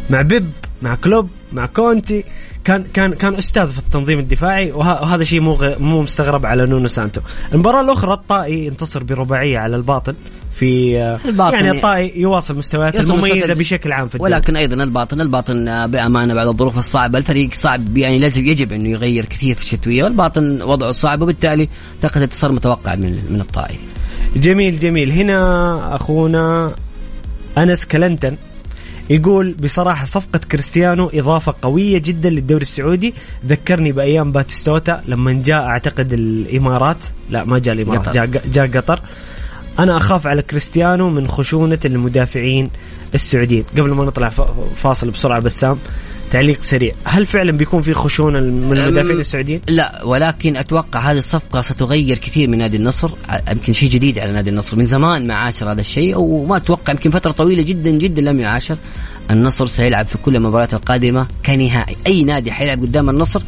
[0.10, 0.50] مع بيب
[0.82, 2.24] مع كلوب مع كونتي.
[2.64, 6.88] كان كان كان أستاذ في التنظيم الدفاعي وه- وهذا شيء مو مو مستغرب على نونو
[6.88, 7.22] سانتو.
[7.54, 10.14] المباراة الأخرى الطائي انتصر برباعية على الباطن
[10.56, 14.34] في الباطن يعني يعني- الطائي يواصل مستوياته المميزة بشكل عام في الدوري.
[14.34, 19.26] ولكن أيضا الباطن الباطن بأمانة بعد الظروف الصعبة الفريق صعب يعني لازم يجب انه يغير
[19.26, 21.70] كثير في الشتوية والباطن وضعه صعب وبالتالي
[22.04, 23.76] أعتقد انتصار متوقع من من الطائي.
[24.36, 25.12] جميل جميل.
[25.12, 26.72] هنا أخونا
[27.58, 28.36] أنس كلنتن.
[29.14, 33.14] يقول بصراحة صفقة كريستيانو إضافة قوية جدا للدوري السعودي.
[33.46, 36.98] ذكرني بأيام باتيستوتا لما جاء أعتقد الإمارات.
[37.30, 38.14] لا ما جاء الإمارات قطر.
[38.14, 39.00] جاء, جاء قطر.
[39.80, 42.70] أنا أخاف على كريستيانو من خشونة المدافعين.
[43.16, 44.30] السعوديين قبل ما نطلع
[44.76, 45.78] فاصل بسرعة بسام
[46.32, 46.94] تعليق سريع.
[47.04, 52.50] هل فعلا بيكون في خشونة من المدافعين السعوديين؟ لا ولكن أتوقع هذه الصفقة ستغير كثير
[52.50, 53.12] من نادي النصر.
[53.52, 54.78] يمكن شيء جديد على نادي النصر.
[54.78, 58.78] من زمان ما عاشر هذا الشيء وما أتوقع يمكن فترة طويلة جدا جدا لم يعاشر.
[59.32, 61.96] النصر سيلعب في كل المباريات القادمة كنهائي.
[62.08, 63.42] أي نادي حيلعب قدام النصر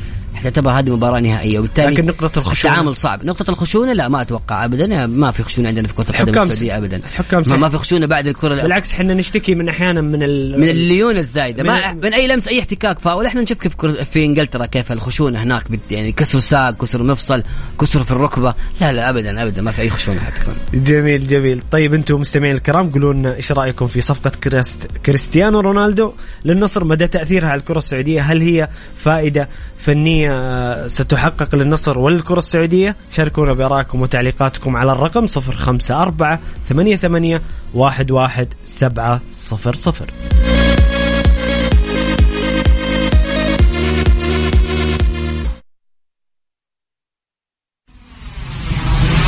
[0.43, 2.71] تعتبر هذه مباراه نهائية وبالتالي لكن نقطة الخشونة.
[2.73, 3.25] التعامل صعب.
[3.25, 5.07] نقطة الخشونة لا ما أتوقع أبدا.
[5.07, 6.97] ما في خشونة عندنا في كرة القدم الحكام السعودية أبدا.
[6.97, 7.57] الحكام ما.
[7.57, 10.59] ما في خشونة بعد الكرة بالعكس إحنا نشتكي من أحيانا من ال...
[10.61, 11.63] من الليونة الزايدة.
[11.63, 13.25] من- ما من أي لمس أي احتكاك فاول.
[13.25, 17.43] إحنا نشوف كيف كرة في إنجلترا كيف الخشونة هناك بت- يعني كسر ساق كسر مفصل
[17.81, 18.53] كسر في الركبة.
[18.81, 19.61] لا لا أبدا أبدا.
[19.61, 20.53] ما في أي خشونة حتكون.
[20.73, 21.61] جميل جميل.
[21.71, 24.87] طيب أنتم مستمعين الكرام قولوا لنا إيش رأيكم في صفقة كريست...
[25.05, 26.11] كريستيانو رونالدو؟
[26.45, 32.95] للنصر مدى تأثيرها على الكرة السعودية؟ هل هي فائدة فنية آه، ستحقق للنصر وللكره السعودية.
[33.11, 36.37] شاركونا بارائكم وتعليقاتكم على الرقم 054
[36.69, 37.39] 88
[37.75, 40.09] 11700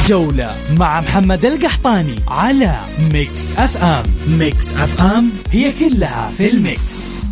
[0.08, 2.80] جولة مع محمد القحطاني على
[3.14, 4.04] Mix FM.
[4.28, 7.27] Mix FM هي كلها في ال Mix.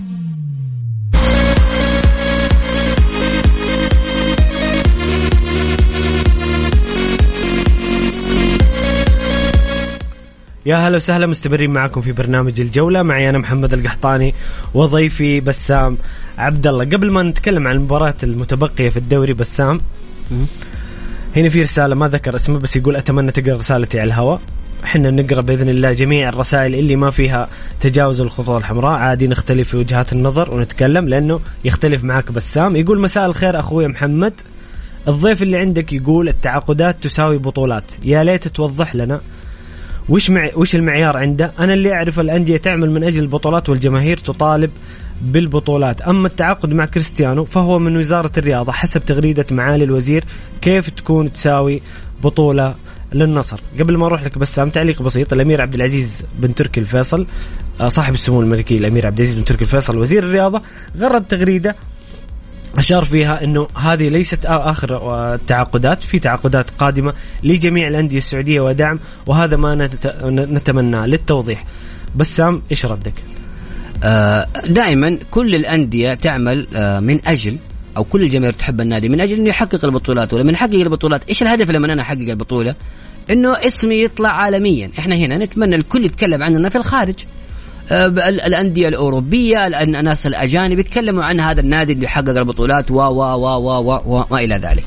[10.65, 13.04] يا هلا وسهلا مستمرين معكم في برنامج الجولة.
[13.04, 14.34] معي أنا محمد القحطاني
[14.73, 15.97] وضيفي بسام
[16.38, 19.82] عبد الله قبل ما نتكلم عن المباراة المتبقية في الدوري بسام
[21.36, 24.41] هنا في رسالة ما ذكر اسمه بس يقول أتمنى تقرأ رسالتي على الهواء.
[24.84, 27.47] إحنا نقرأ بإذن الله جميع الرسائل اللي ما فيها
[27.82, 28.99] تجاوز الخطوط الحمراء.
[28.99, 32.75] عادي نختلف في وجهات النظر ونتكلم لأنه يختلف معك بسام.
[32.75, 34.34] يقول مساء الخير أخوي محمد.
[35.08, 37.84] الضيف اللي عندك يقول التعاقدات تساوي بطولات.
[38.04, 39.21] يا ليت توضح لنا
[40.09, 44.71] وش مع وش المعيار عنده؟ أنا اللي أعرف الأندية تعمل من أجل البطولات والجماهير تطالب
[45.21, 50.25] بالبطولات، أما التعاقد مع كريستيانو فهو من وزارة الرياضة حسب تغريدة معالي الوزير
[50.61, 51.81] كيف تكون تساوي
[52.23, 52.75] بطولة
[53.13, 57.27] للنصر، قبل ما أروح لك بسام تعليق بسيط الأمير عبد العزيز بن تركي الفيصل
[57.81, 60.61] آه، صاحب السمو الملكي الأمير عبد العزيز بن تركي الفيصل وزير الرياضة
[60.97, 61.75] غرد تغريدة
[62.77, 68.99] أشار فيها إنه هذه ليست آ- آخر التعاقدات في تعاقدات قادمة لجميع الأندية السعودية ودعم
[69.27, 71.65] وهذا ما نت- نتمناه للتوضيح
[72.15, 73.13] بسام إيش ردك؟
[74.67, 76.67] دائما كل الأندية تعمل
[77.03, 77.57] من أجل
[77.97, 81.69] أو كل الجماهير تحب النادي من أجل إنه يحقق البطولات ولما يحقق البطولات إيش الهدف
[81.69, 82.75] لما أنا أحقق البطولة؟
[83.31, 87.15] إنه اسمي يطلع عالميا، إحنا هنا نتمنى الكل يتكلم عننا في الخارج.
[87.91, 93.21] آه، ال- الأندية الأوروبية الناس الأجانب يتكلموا عن هذا النادي اللي يحقق البطولات و و
[93.57, 94.83] و و و إلى ذلك.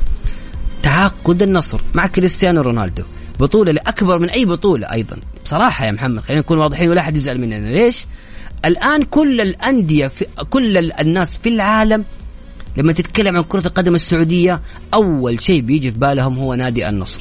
[0.82, 3.02] تعاقد النصر مع كريستيانو رونالدو.
[3.40, 5.16] بطولة لأكبر من أي بطولة أيضا.
[5.44, 7.70] بصراحة يا محمد خلينا نكون واضحين ولا أحد يزعل مننا.
[7.72, 8.06] ليش؟
[8.64, 12.04] الآن كل الأندية في كل ال- الناس في العالم
[12.76, 14.60] لما تتكلم عن كرة القدم السعودية
[14.94, 17.20] أول شيء بيجي في بالهم هو نادي النصر.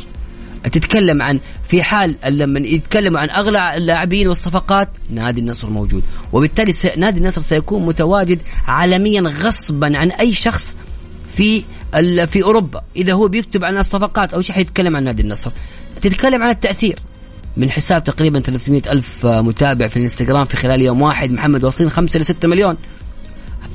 [0.67, 6.03] تتكلم عن في حال لما يتكلموا عن أغلى اللاعبين والصفقات نادي النصر موجود.
[6.33, 10.75] وبالتالي نادي النصر سيكون متواجد عالميا غصبا عن أي شخص
[11.35, 11.63] في
[12.27, 12.81] في أوروبا.
[12.95, 15.51] إذا هو بيكتب عن الصفقات أو شيء حيتكلم عن نادي النصر.
[16.01, 16.99] تتكلم عن التأثير.
[17.57, 21.31] من حساب تقريبا 300 ألف متابع في الانستغرام في خلال يوم واحد.
[21.31, 22.77] محمد واصلين 5 ل 6 مليون.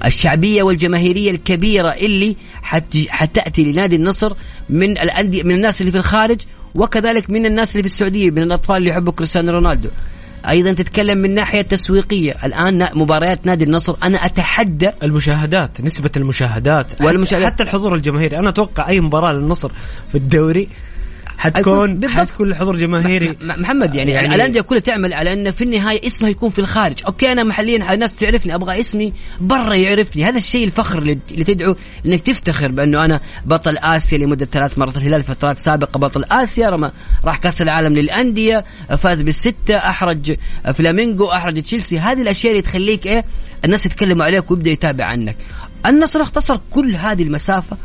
[0.04, 4.32] الشعبية والجماهيرية الكبيرة اللي حت حتأتي لنادي النصر
[4.70, 6.40] من الانديه من الناس اللي في الخارج
[6.74, 9.88] وكذلك من الناس اللي في السعودية من الأطفال اللي يحبوا كريستيانو رونالدو.
[10.48, 12.36] أيضا تتكلم من ناحية تسويقية.
[12.44, 17.52] الآن مباريات نادي النصر أنا أتحدى المشاهدات نسبة المشاهدات والمشاهدات.
[17.52, 18.38] حتى, الحضور الجماهيري.
[18.38, 19.70] أنا أتوقع أي مباراة للنصر
[20.12, 20.68] في الدوري
[21.38, 22.18] حتكون بالضبط.
[22.18, 23.36] حتكون الحضور جماهيري.
[23.42, 27.32] محمد يعني, يعني- الانديه كلها تعمل على ان في النهاية اسمها يكون في الخارج، okay
[27.32, 32.68] أنا محليا الناس تعرفني أبغى اسمي برا يعرفني، هذا الشيء الفخر اللي تدعو إنك تفتخر
[32.68, 36.90] بأنه أنا بطل آسيا لمدة ثلاث مرات الهلال فترات سابقة بطل آسيا رمى
[37.24, 38.64] راح كأس العالم للأندية
[38.98, 40.36] فاز بالستة أحرج
[40.74, 43.24] فلامينجو أحرج تشيلسي، هذه الأشياء اللي تخليك إيه؟
[43.64, 45.36] الناس يتكلموا عليك ويبدأ يتابع عنك.
[45.86, 47.76] النصر اختصر كل هذه المسافة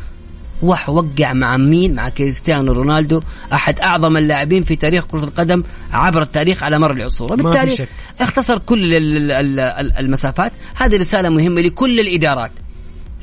[0.62, 3.22] وح وقع مع مين؟ مع كريستيانو رونالدو
[3.54, 7.88] أحد أعظم اللاعبين في تاريخ كرة القدم عبر التاريخ على مر العصور، وبالتالي.
[8.20, 12.52] اختصر كل ال- ال- ال- ال- المسافات، هذه رسالة مهمة لكل الإدارات.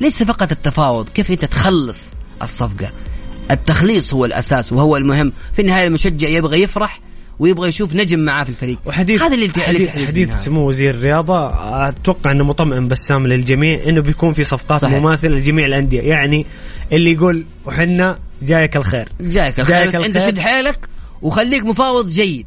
[0.00, 2.04] ليس فقط التفاوض، كيف أنت تخلص
[2.42, 2.90] الصفقة.
[3.50, 7.00] التخليص هو الأساس وهو المهم، في النهاية المشجع يبغى يفرح
[7.38, 8.78] ويبغى يشوف نجم معاه في الفريق.
[8.86, 10.34] وحديث هذا اللي حديث, حديث.
[10.34, 11.48] سمو وزير الرياضة
[11.88, 14.98] أتوقع إنه مطمئن بسام للجميع إنه بيكون في صفقات صحيح.
[14.98, 16.46] مماثلة لجميع الأندية، يعني
[16.92, 20.30] اللي يقول وحنا جايك الخير جايك الخير جايك بس أنت الخير.
[20.30, 20.78] شد حيلك
[21.22, 22.46] وخليك مفاوض جيد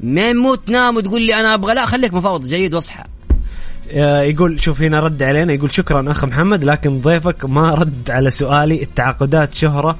[0.00, 3.04] ما موت تنام وتقول لي أنا أبغى لا خليك مفاوض جيد واصحى
[3.92, 8.30] آه، يقول شوف هنا رد علينا يقول شكرا أخ محمد لكن ضيفك ما رد على
[8.30, 9.96] سؤالي التعاقدات شهرة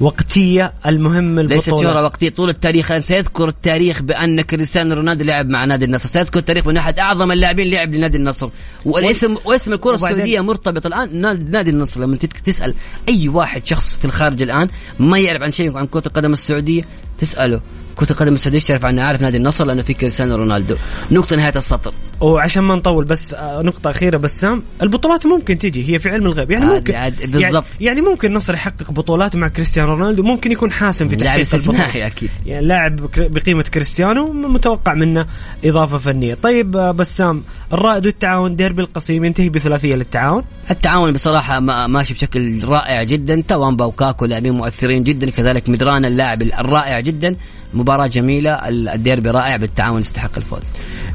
[0.00, 5.48] وقتية المهم ليست شهرة البطولات وقتية طول التاريخ الآن سيذكر التاريخ بأن كريستيانو رونالدو لعب
[5.48, 6.08] مع نادي النصر.
[6.08, 8.48] سيذكر التاريخ بأنه أحد أعظم اللاعبين لعب لنادي النصر.
[8.84, 12.00] والاسم واسم الكرة وبعدين- السعودية مرتبط الآن نادي نادي النصر.
[12.00, 12.74] لما تسأل
[13.08, 16.82] أي واحد شخص في الخارج الآن ما يعرف عن شيء عن كرة القدم السعودية
[17.18, 17.60] تسأله.
[17.96, 20.76] كرة القدم السعودية إيش تعرف عنها عارف نادي النصر لأنه في كريستيانو رونالدو.
[21.10, 21.94] نقطة نهاية السطر.
[22.20, 26.50] وعشان ما نطول بس آه، نقطة أخيرة بسام البطولات ممكن تجي هي في علم الغيب.
[26.50, 27.64] يعني عاد- ممكن عاد يعني, بالضبط.
[27.80, 32.30] يعني ممكن النصر يحقق بطولات مع كريستيانو رونالدو ممكن يكون حاسم في تحقيق استثنائي أكيد.
[32.46, 35.26] يعني لاعب بقيمة كريستيانو متوقع منه
[35.64, 36.34] إضافة فنية.
[36.34, 40.42] طيب آه، بسام الرائد والتعاون ديربي القصيم ينتهي بثلاثية للتعاون.
[40.70, 43.42] التعاون بصراحة ما- ماشي بشكل رائع جدا.
[43.48, 47.36] توامبا وكاكو لاعبين مؤثرين جدا كذلك مدران اللاعب الرائع جدا.
[47.74, 50.62] مباراة جميلة الديربي رائع بالتعاون يستحق الفوز.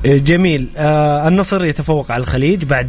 [0.05, 0.67] آه، جميل.
[0.95, 2.87] آه النصر يتفوق على الخليج بعد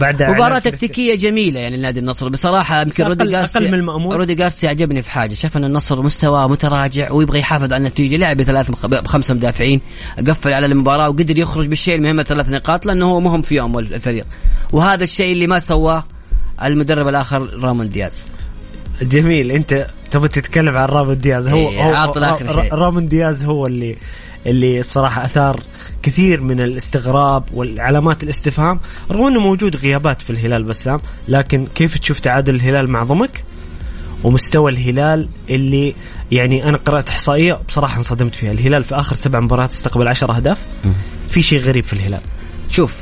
[0.00, 2.28] بعد مباراة تكتيكية جميلة يعني نادي النصر.
[2.28, 4.16] بصراحة يمكن رودي جارسيا أقل من المأمول.
[4.16, 5.34] رودي جارسيا عجبني في حاجة.
[5.34, 8.16] شاف أن النصر مستوى متراجع ويبغى يحافظ على النتيجة.
[8.16, 9.80] لعب بثلاث بخمسة مدافعين.
[10.28, 14.24] قفل على المباراة وقدر يخرج بالشيء المهم ثلاث نقاط لأنه هو مهم في يوم الفريق.
[14.72, 16.04] وهذا الشيء اللي ما سواه
[16.62, 18.28] المدرب الآخر رامون دياز.
[19.02, 19.50] جميل.
[19.50, 21.48] أنت تبغى تتكلم عن رامون دياز.
[21.48, 22.74] هو, إيه، هو شيء.
[22.74, 23.96] رامون دياز هو اللي
[24.46, 25.60] اللي الصراحه أثار
[26.02, 28.80] كثير من الاستغراب والعلامات الاستفهام.
[29.10, 33.44] رغم إنه موجود غيابات في الهلال بسام لكن كيف تشوف تعادل الهلال مع ضمك
[34.24, 35.94] ومستوى الهلال اللي
[36.32, 38.52] يعني أنا قرأت إحصائية بصراحة انصدمت فيها.
[38.52, 40.58] الهلال في آخر سبع مباريات استقبل 10 أهداف.
[41.28, 42.20] في شيء غريب في الهلال.
[42.70, 42.94] شوف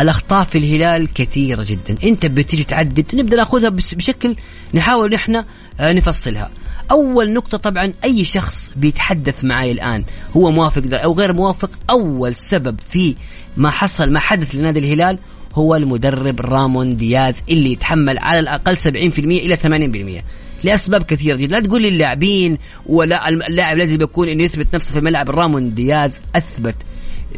[0.00, 1.96] الأخطاء في الهلال كثيرة جدا.
[2.04, 4.36] أنت بتيجي تعدد نبدأ نأخذها بشكل
[4.74, 5.44] نحاول نحن
[5.80, 6.50] آه، نفصلها.
[6.90, 10.04] أول نقطة طبعا أي شخص بيتحدث معي الآن
[10.36, 13.14] هو موافق أو غير موافق أول سبب في
[13.56, 15.18] ما حصل ما حدث لنادي الهلال
[15.54, 18.86] هو المدرب رامون دياز اللي يتحمل على الأقل 70%
[19.18, 19.56] إلى
[20.20, 20.24] 80%
[20.64, 21.54] لأسباب كثيرة جدا.
[21.54, 26.20] لا تقول لي اللاعبين ولا اللاعب لازم يكون إنه يثبت نفسه في الملعب رامون دياز
[26.36, 26.76] أثبت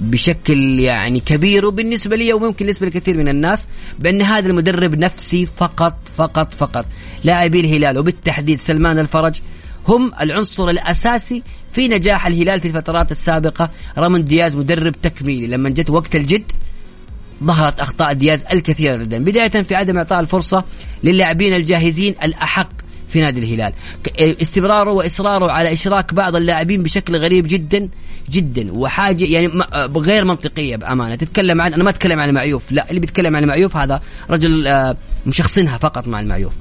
[0.01, 3.67] بشكل يعني كبير وبالنسبة لي وممكن بالنسبة لكثير من الناس
[3.99, 6.87] بأن هذا المدرب نفسي فقط فقط فقط.
[7.25, 9.41] لاعبي الهلال وبالتحديد سلمان الفرج
[9.89, 13.71] هم العنصر الأساسي في نجاح الهلال في الفترات السابقة.
[13.99, 15.47] رامون دياز مدرب تكميلي.
[15.47, 16.53] لما جت وقت الجد
[17.45, 19.19] ظهرت أخطاء دياز الكثيرة جدا.
[19.19, 20.65] بداية في عدم إعطاء الفرصة
[21.05, 22.80] للاعبين الجاهزين الأحق
[23.11, 23.73] في نادي الهلال.
[24.43, 27.89] استمراره وإصراره على إشراك بعض اللاعبين بشكل غريب جدا
[28.31, 28.73] جدا.
[28.73, 29.51] وحاجة يعني
[29.97, 31.15] غير منطقية بأمانة.
[31.15, 32.73] تتكلم عن أنا ما أتكلم عن المعيوف.
[32.73, 34.97] لا اللي بيتكلم عن المعيوف هذا رجل آه،
[35.27, 36.53] مشخصنها فقط مع المعيوف.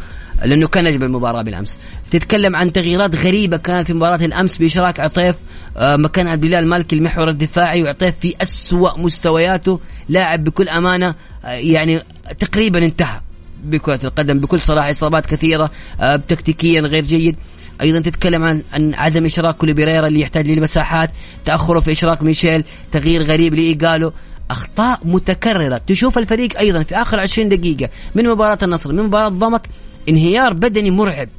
[0.46, 1.78] لأنه كان نجم المباراة بالأمس.
[2.12, 5.36] تتكلم عن تغييرات غريبة كانت في مباراة الأمس بإشراك عطيف
[5.78, 9.80] آه، مكان عبد الله المالكي المحور الدفاعي وعطيف في أسوأ مستوياته.
[10.10, 12.00] لاعب بكل أمانة آه، يعني
[12.40, 13.22] تقريبا انتهى.
[13.64, 17.36] بكرة القدم بكل صراحة إصابات كثيرة آه، تكتيكيا غير جيد.
[17.82, 21.12] أيضا تتكلم عن عن عدم إشراك كولي بيريرا اللي يحتاج للمساحات
[21.46, 24.14] تأخره في إشراك ميشيل تغيير غريب لإيجالو.
[24.52, 25.82] أخطاء متكررة.
[25.88, 29.70] تشوف الفريق أيضا في آخر 20 دقيقة من مباراة النصر من مباراة ضمك
[30.10, 31.30] انهيار بدني مرعب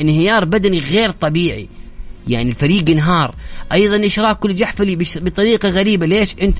[0.00, 1.68] انهيار بدني غير طبيعي.
[2.28, 3.34] يعني الفريق انهار.
[3.72, 6.06] أيضا إشراك كل جحفلي بطريقة غريبة.
[6.06, 6.56] ليش أنت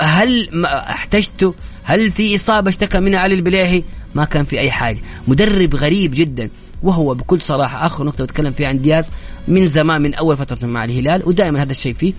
[0.00, 3.82] هل احتجته هل في إصابة اشتكى منها علي البليهي؟
[4.14, 4.98] ما كان في أي حاجة.
[5.28, 6.50] مدرب غريب جدا
[6.82, 9.10] وهو بكل صراحة آخر نقطة بتكلم فيها عن دياز
[9.48, 12.12] من زمان من أول فترة مع الهلال ودائما هذا الشيء فيه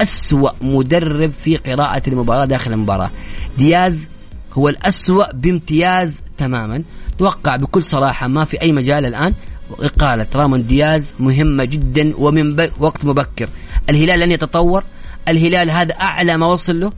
[0.00, 3.10] أسوأ مدرب في قراءة المباراة داخل المباراة.
[3.58, 4.08] دياز
[4.52, 6.82] هو الأسوأ بامتياز تماما.
[7.18, 9.34] توقع بكل صراحة ما في أي مجال الآن.
[9.80, 12.68] إقالة رامون دياز مهمة جدا ومن.
[12.78, 13.48] وقت مبكر.
[13.90, 14.84] الهلال لن يتطور.
[15.28, 16.92] الهلال هذا أعلى ما وصل له.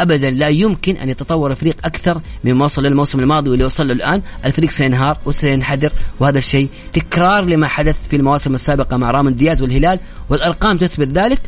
[0.00, 4.22] ابدا لا يمكن أن يتطور الفريق أكثر مما وصل للموسم الماضي واللي وصل له الآن،
[4.44, 9.98] الفريق سينهار وسينحدر وهذا الشيء تكرار لما حدث في المواسم السابقة مع رامون دياز والهلال.
[10.28, 11.40] والأرقام تثبت ذلك.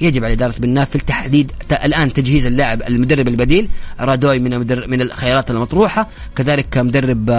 [0.00, 3.68] يجب على إدارة بن ناف في التحديد ت- الآن تجهيز اللاعب المدرب البديل
[4.00, 4.58] رادوي من
[4.90, 6.08] من الخيارات المطروحة.
[6.36, 7.30] كذلك مدرب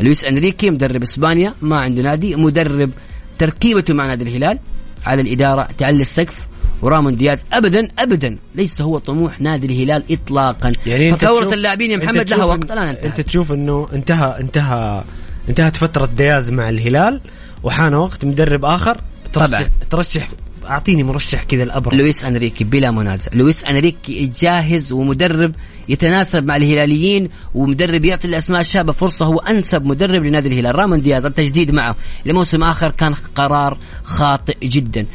[0.00, 2.90] لويس إنريكي مدرب إسبانيا ما عنده نادي مدرب
[3.38, 4.58] تركيبته مع نادي الهلال.
[5.06, 6.46] على الإدارة تعلي السقف.
[6.82, 12.30] ورامون دياز ابدا ابدا ليس هو طموح نادي الهلال اطلاقا يعني فثوره اللاعبين يا محمد
[12.30, 13.04] لها وقت الان انتهت.
[13.04, 15.04] أنت تشوف إنه انتهى انتهى
[15.48, 17.20] انتهت فترة دياز مع الهلال
[17.62, 19.00] وحان وقت مدرب آخر
[19.32, 19.68] ترشح طبعاً.
[19.90, 20.28] ترشح
[20.68, 23.28] أعطيني مرشح كذا الابرز لويس أنريكي بلا منازع.
[23.32, 25.52] لويس أنريكي جاهز ومدرب
[25.88, 29.24] يتناسب مع الهلاليين ومدرب يعطي الاسماء الشابه فرصة.
[29.24, 30.76] هو أنسب مدرب لنادي الهلال.
[30.76, 31.96] رامون دياز التجديد معه
[32.26, 35.06] لموسم آخر كان قرار خاطئ جدا.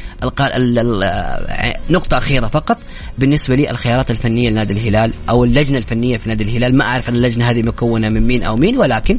[1.90, 2.78] نقطة أخيرة فقط
[3.18, 6.76] بالنسبة لي الخيارات الفنية لنادي الهلال أو اللجنة الفنية في نادي الهلال.
[6.76, 9.18] ما أعرف اللجنة هذه مكونة من مين أو مين ولكن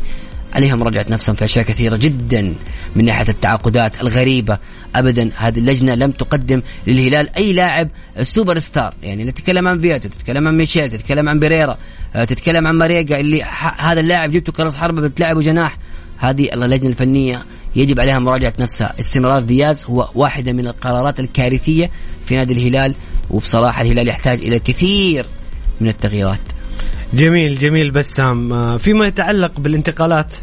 [0.54, 2.54] عليهم مراجعة نفسهم في أشياء كثيرة جدا.
[2.96, 4.58] من ناحية التعاقدات الغريبة.
[4.96, 7.90] ابدا هذه اللجنة لم تقدم للهلال أي لاعب
[8.22, 8.94] super star.
[9.04, 11.78] يعني نتكلم عن فييتو تتكلم عن ميشيل تتكلم عن بيريرا
[12.16, 13.44] آه، تتكلم عن ماريجا اللي
[13.78, 15.78] هذا اللاعب جبته كرأس حربة بتلعبه جناح.
[16.18, 17.44] هذه اللجنة الفنية
[17.76, 18.94] يجب عليها مراجعة نفسها.
[19.00, 21.92] استمرار دياز هو واحدة من القرارات الكارثية
[22.26, 22.96] في نادي الهلال
[23.30, 25.26] وبصراحة الهلال يحتاج إلى الكثير
[25.82, 26.40] من التغييرات.
[27.14, 28.54] جميل جميل بسام.
[28.54, 30.36] آه، فيما يتعلق بالانتقالات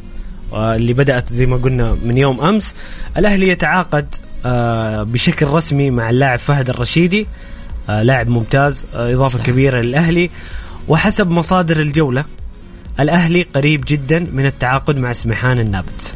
[0.53, 2.75] اللي بدأت زي ما قلنا من يوم أمس
[3.17, 4.15] الأهلي يتعاقد
[4.47, 7.27] آه، بشكل رسمي مع اللاعب فهد الرشيدي
[7.89, 9.45] لاعب ممتاز إضافة صح.
[9.45, 10.31] كبيرة للأهلي.
[10.89, 12.25] وحسب مصادر الجولة
[13.01, 16.15] الأهلي قريب جدا من التعاقد مع سمحان النابت.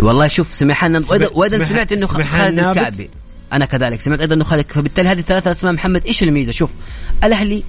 [0.00, 1.04] والله شوف سمحان
[1.34, 3.10] وأيضا سمعت إنه خالد الكعبي.
[3.52, 6.70] أنا كذلك سمعت أيضا إنه خالد فبالتالي هذه الثلاثه أسماء محمد إيش الميزة؟ شوف
[7.24, 7.62] الأهلي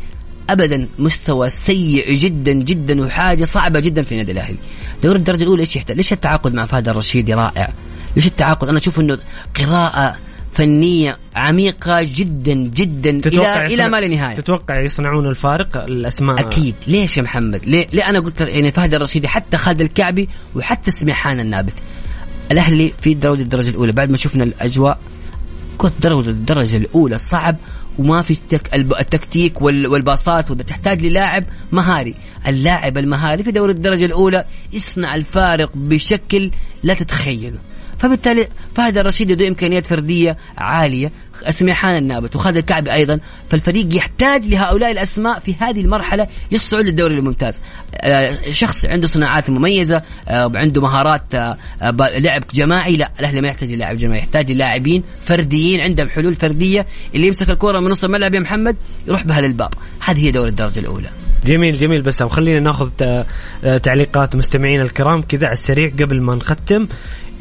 [0.52, 4.58] ابدا مستوى سيء جدا جدا وحاجة صعبة جدا في النادي الأهلي.
[5.04, 7.74] دوري الدرجة الأولى إيش يحتاج؟ ليش التعاقد مع فهد الرشيدي رائع؟
[8.16, 9.18] ليش التعاقد؟ أنا أشوف إنه
[9.60, 10.16] قراءة
[10.52, 14.36] فنية عميقة جدا جدا إلى إلى ما لا نهاية.
[14.36, 16.76] تتوقع يصنعون الفارق الأسماء؟ أكيد.
[16.88, 21.39] ليش يا محمد؟ ليه, ليه أنا قلت يعني فهد الرشيدي حتى خالد الكعبي وحتى سميحان
[21.39, 21.74] النابت.
[22.52, 23.91] الأهلي في دوري الدرجة الأولى.
[23.91, 25.00] بعد ما شفنا الأجواء
[25.78, 27.56] كنت درجة الدرجة الأولى صعب
[28.00, 28.38] وما في
[29.00, 32.16] التكتيك والباصات وده تحتاج للاعب مهاري.
[32.47, 36.52] اللاعب المهاري في دوري الدرجة الأولى يصنع الفارق بشكل
[36.84, 37.58] لا تتخيله.
[38.00, 41.12] فبالتالي فهد الرشيد ذو إمكانيات فردية عالية
[41.50, 43.20] سميحان النابت وخالد الكعبي أيضا
[43.50, 47.60] فالفريق يحتاج لهؤلاء الأسماء في هذه المرحلة للصعود للدوري الممتاز.
[47.95, 51.58] آه، شخص عنده صناعات مميزة آه، عنده مهارات آه،
[52.18, 57.28] لعب جماعي لا الأهلي ما يحتاج لاعب جماعي يحتاج لاعبين فرديين عندهم حلول فردية اللي
[57.28, 58.76] يمسك الكرة من نص الملعب يا محمد
[59.08, 59.74] يروح بها للباب.
[60.06, 61.10] هذه هي دوري الدرجة الأولى.
[61.45, 62.89] جميل جميل بس خلينا ناخذ
[63.84, 66.88] تعليقات مستمعينا الكرام كذا على السريع قبل ما نختم.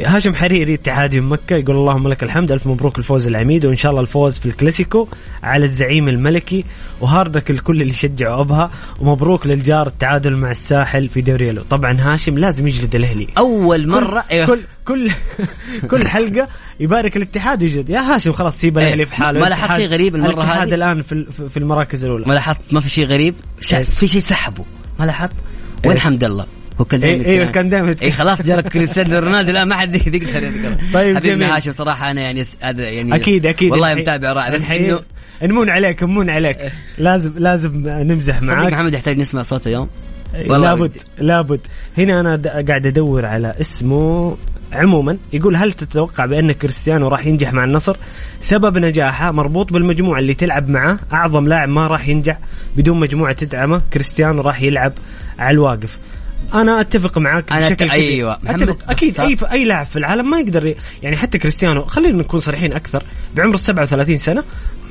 [0.06, 3.90] هاشم حريري اتحادي من مكة يقول اللهم لك الحمد ألف مبروك الفوز العميد وإن شاء
[3.90, 5.08] الله الفوز في الكلاسيكو
[5.42, 6.64] على الزعيم الملكي
[7.00, 8.70] وهاردك الكل اللي يشجعوا أبها
[9.00, 11.62] ومبروك للجار التعادل مع الساحل في دوري يلو.
[11.70, 13.28] طبعا هاشم لازم يجلد الأهلي.
[13.38, 15.10] أول مرة كل كل كل,
[15.90, 16.48] كل حلقة
[16.80, 17.90] يبارك الاتحاد ويجلد.
[17.90, 21.02] يا هاشم خلاص سيب الأهلي في حاله ما لاحظت شيء غريب المرة هذه؟ الاتحاد الآن
[21.02, 22.24] في, في المراكز الأولى.
[22.26, 23.34] ما لاحظت؟ ما في شيء غريب؟
[23.82, 24.64] في شيء سحبه.
[24.98, 25.32] ما لاحظت؟
[25.86, 26.46] وين حمد الله؟
[26.80, 29.52] هو كان دائما أيوه كان دائما اي خلاص جرك كريستيانو رونالدو.
[29.52, 31.42] لا ما حد يقدر يذكر طيب جميل.
[31.42, 33.70] هاشم صراحة أنا يعني هذا يعني أكيد أكيد.
[33.70, 34.54] والله متابع رائع.
[34.54, 35.00] بس إنه
[35.42, 36.58] نمون عليك نمون عليك.
[36.98, 38.64] لازم لازم نمزح معاك.
[38.64, 39.88] صدق محمد يحتاج نسمع صوته يوم
[40.34, 41.60] لابد لابد.
[41.98, 44.36] هنا أنا قاعد أدور على اسمه.
[44.72, 47.96] عموما يقول هل تتوقع بأن كريستيانو راح ينجح مع النصر؟
[48.40, 52.38] سبب نجاحه مربوط بالمجموعة اللي تلعب معه، أعظم لاعب ما راح ينجح
[52.76, 54.92] بدون مجموعة تدعمه، كريستيانو راح يلعب
[55.38, 55.98] على الواقف.
[56.54, 58.38] أنا أتفق معك أنا بشكل أيوه.
[58.46, 58.76] أتفق.
[58.90, 63.02] أكيد أي أي لاعب في العالم ما يقدر يعني حتى كريستيانو خلينا نكون صريحين أكثر
[63.36, 64.44] بعمر 37 سنة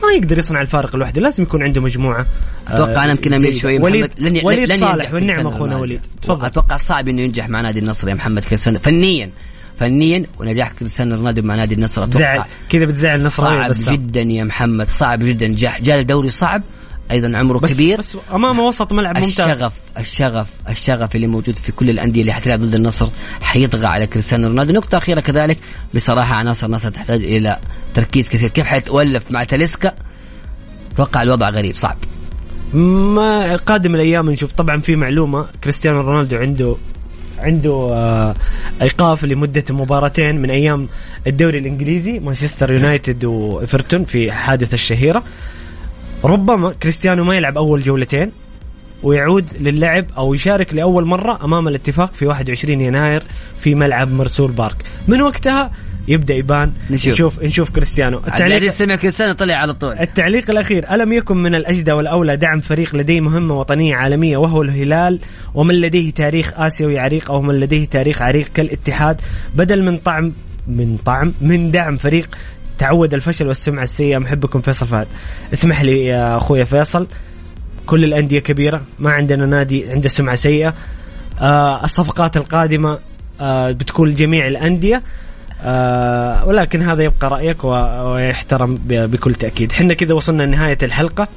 [0.04, 2.26] ما يقدر يصنع الفارق لوحده لازم يكون عنده مجموعة
[2.68, 6.02] أتوقع أنا يمكن أميل شوي وليد لن وليد لن صالح والنعمة أخونا وليد.
[6.22, 6.46] تفضل.
[6.46, 9.30] أتوقع صعب إنه ينجح مع نادي النصر يا محمد كريستيانو فنيا
[9.80, 12.46] فنيا ونجاح كريستيانو رونالدو مع نادي النصر أتوقع.
[12.70, 15.56] كذا بتزعل النصر صعب جدا يا محمد صعب جدا.
[15.82, 16.64] جاء الدوري صعب
[17.12, 18.00] أيضا عمره بس كبير.
[18.00, 19.40] بس أمامه وسط ملعب ممتاز.
[19.40, 23.08] الشغف الشغف الشغف اللي موجود في كل الأندية اللي حتلعب ضد النصر
[23.42, 24.74] حيطغى على كريستيانو رونالدو.
[24.74, 25.58] نقطة أخيرة كذلك
[25.96, 27.58] بصراحة عناصر النصر تحتاج إلى
[27.96, 28.50] تركيز كثير.
[28.50, 29.94] كيف حيتولف مع تاليسكا؟
[30.94, 31.98] أتوقع الوضع غريب صعب.
[32.74, 34.52] ما قادم الأيام نشوف.
[34.52, 36.76] طبعا في معلومة كريستيانو رونالدو عنده
[37.40, 38.36] عنده آه
[38.82, 40.88] إيقاف لمدة مباراتين من أيام
[41.28, 45.24] الدوري الإنجليزي مانشستر يونايتد وإيفرتون في حادثة الشهيره
[46.24, 48.32] ربما كريستيانو ما يلعب أول جولتين
[49.04, 53.24] ويعود للعب أو يشارك لأول مرة أمام الاتفاق في 21 يناير
[53.60, 54.76] في ملعب مرسول بارك.
[55.08, 55.72] من وقتها
[56.08, 56.72] يبدأ يبان.
[56.90, 57.14] نشوف.
[57.14, 58.18] نشوف, نشوف كريستيانو.
[58.18, 60.00] التعليق سمع كريستيانو طلع على طول.
[60.00, 65.20] التعليق الأخير ألم يكن من الأجدى والأولى دعم فريق لديه مهمة وطنية عالمية وهو الهلال؟
[65.54, 69.22] ومن لديه تاريخ آسيوي عريق أو من لديه تاريخ عريق كالاتحاد؟
[69.56, 70.34] بدل من طعم
[70.68, 72.30] من طعم من دعم فريق
[72.78, 74.18] تعود الفشل والسمعة السيئة.
[74.18, 75.08] محبكم فيصل فهد.
[75.54, 77.08] اسمح لي يا أخوي فيصل.
[77.86, 78.82] كل الأندية كبيرة.
[79.00, 80.74] ما عندنا نادي عنده سمعة سيئة.
[81.42, 83.00] آه الصفقات القادمة
[83.42, 85.04] آه بتكون لجميع الأندية.
[85.64, 89.72] آه ولكن هذا يبقى رأيك ويحترم بكل تأكيد.
[89.72, 91.28] حنا كذا وصلنا لنهاية الحلقة.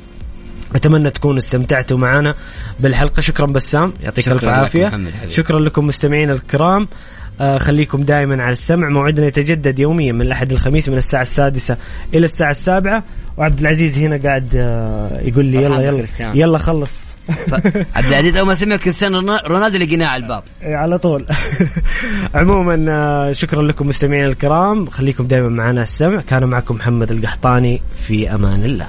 [0.75, 2.35] أتمنى تكونوا استمتعتوا معنا
[2.81, 3.21] بالحلقة.
[3.21, 3.93] شكرا بسام.
[4.03, 5.01] يعطيك ألف عافية.
[5.29, 6.89] شكرا لكم مستمعينا الكرام.
[7.59, 8.89] خليكم دائما على السمع.
[8.89, 11.77] موعدنا يتجدد يوميا من الأحد الخميس من الساعة السادسة
[12.15, 13.03] إلى الساعة السابعة.
[13.37, 17.11] وعبد العزيز هنا قاعد آه، يقول لي يلا يلا يلا خلص.
[17.95, 20.43] عبد العزيز أول ما سمع كريستيانو رونالدو لقيناه على الباب.
[20.63, 21.27] إيه، على طول.
[22.35, 24.87] عموما آه، شكرا لكم مستمعينا الكرام.
[24.87, 26.21] خليكم دائما معنا السمع.
[26.21, 27.83] كان معكم محمد القحطاني.
[28.03, 28.87] في أمان الله.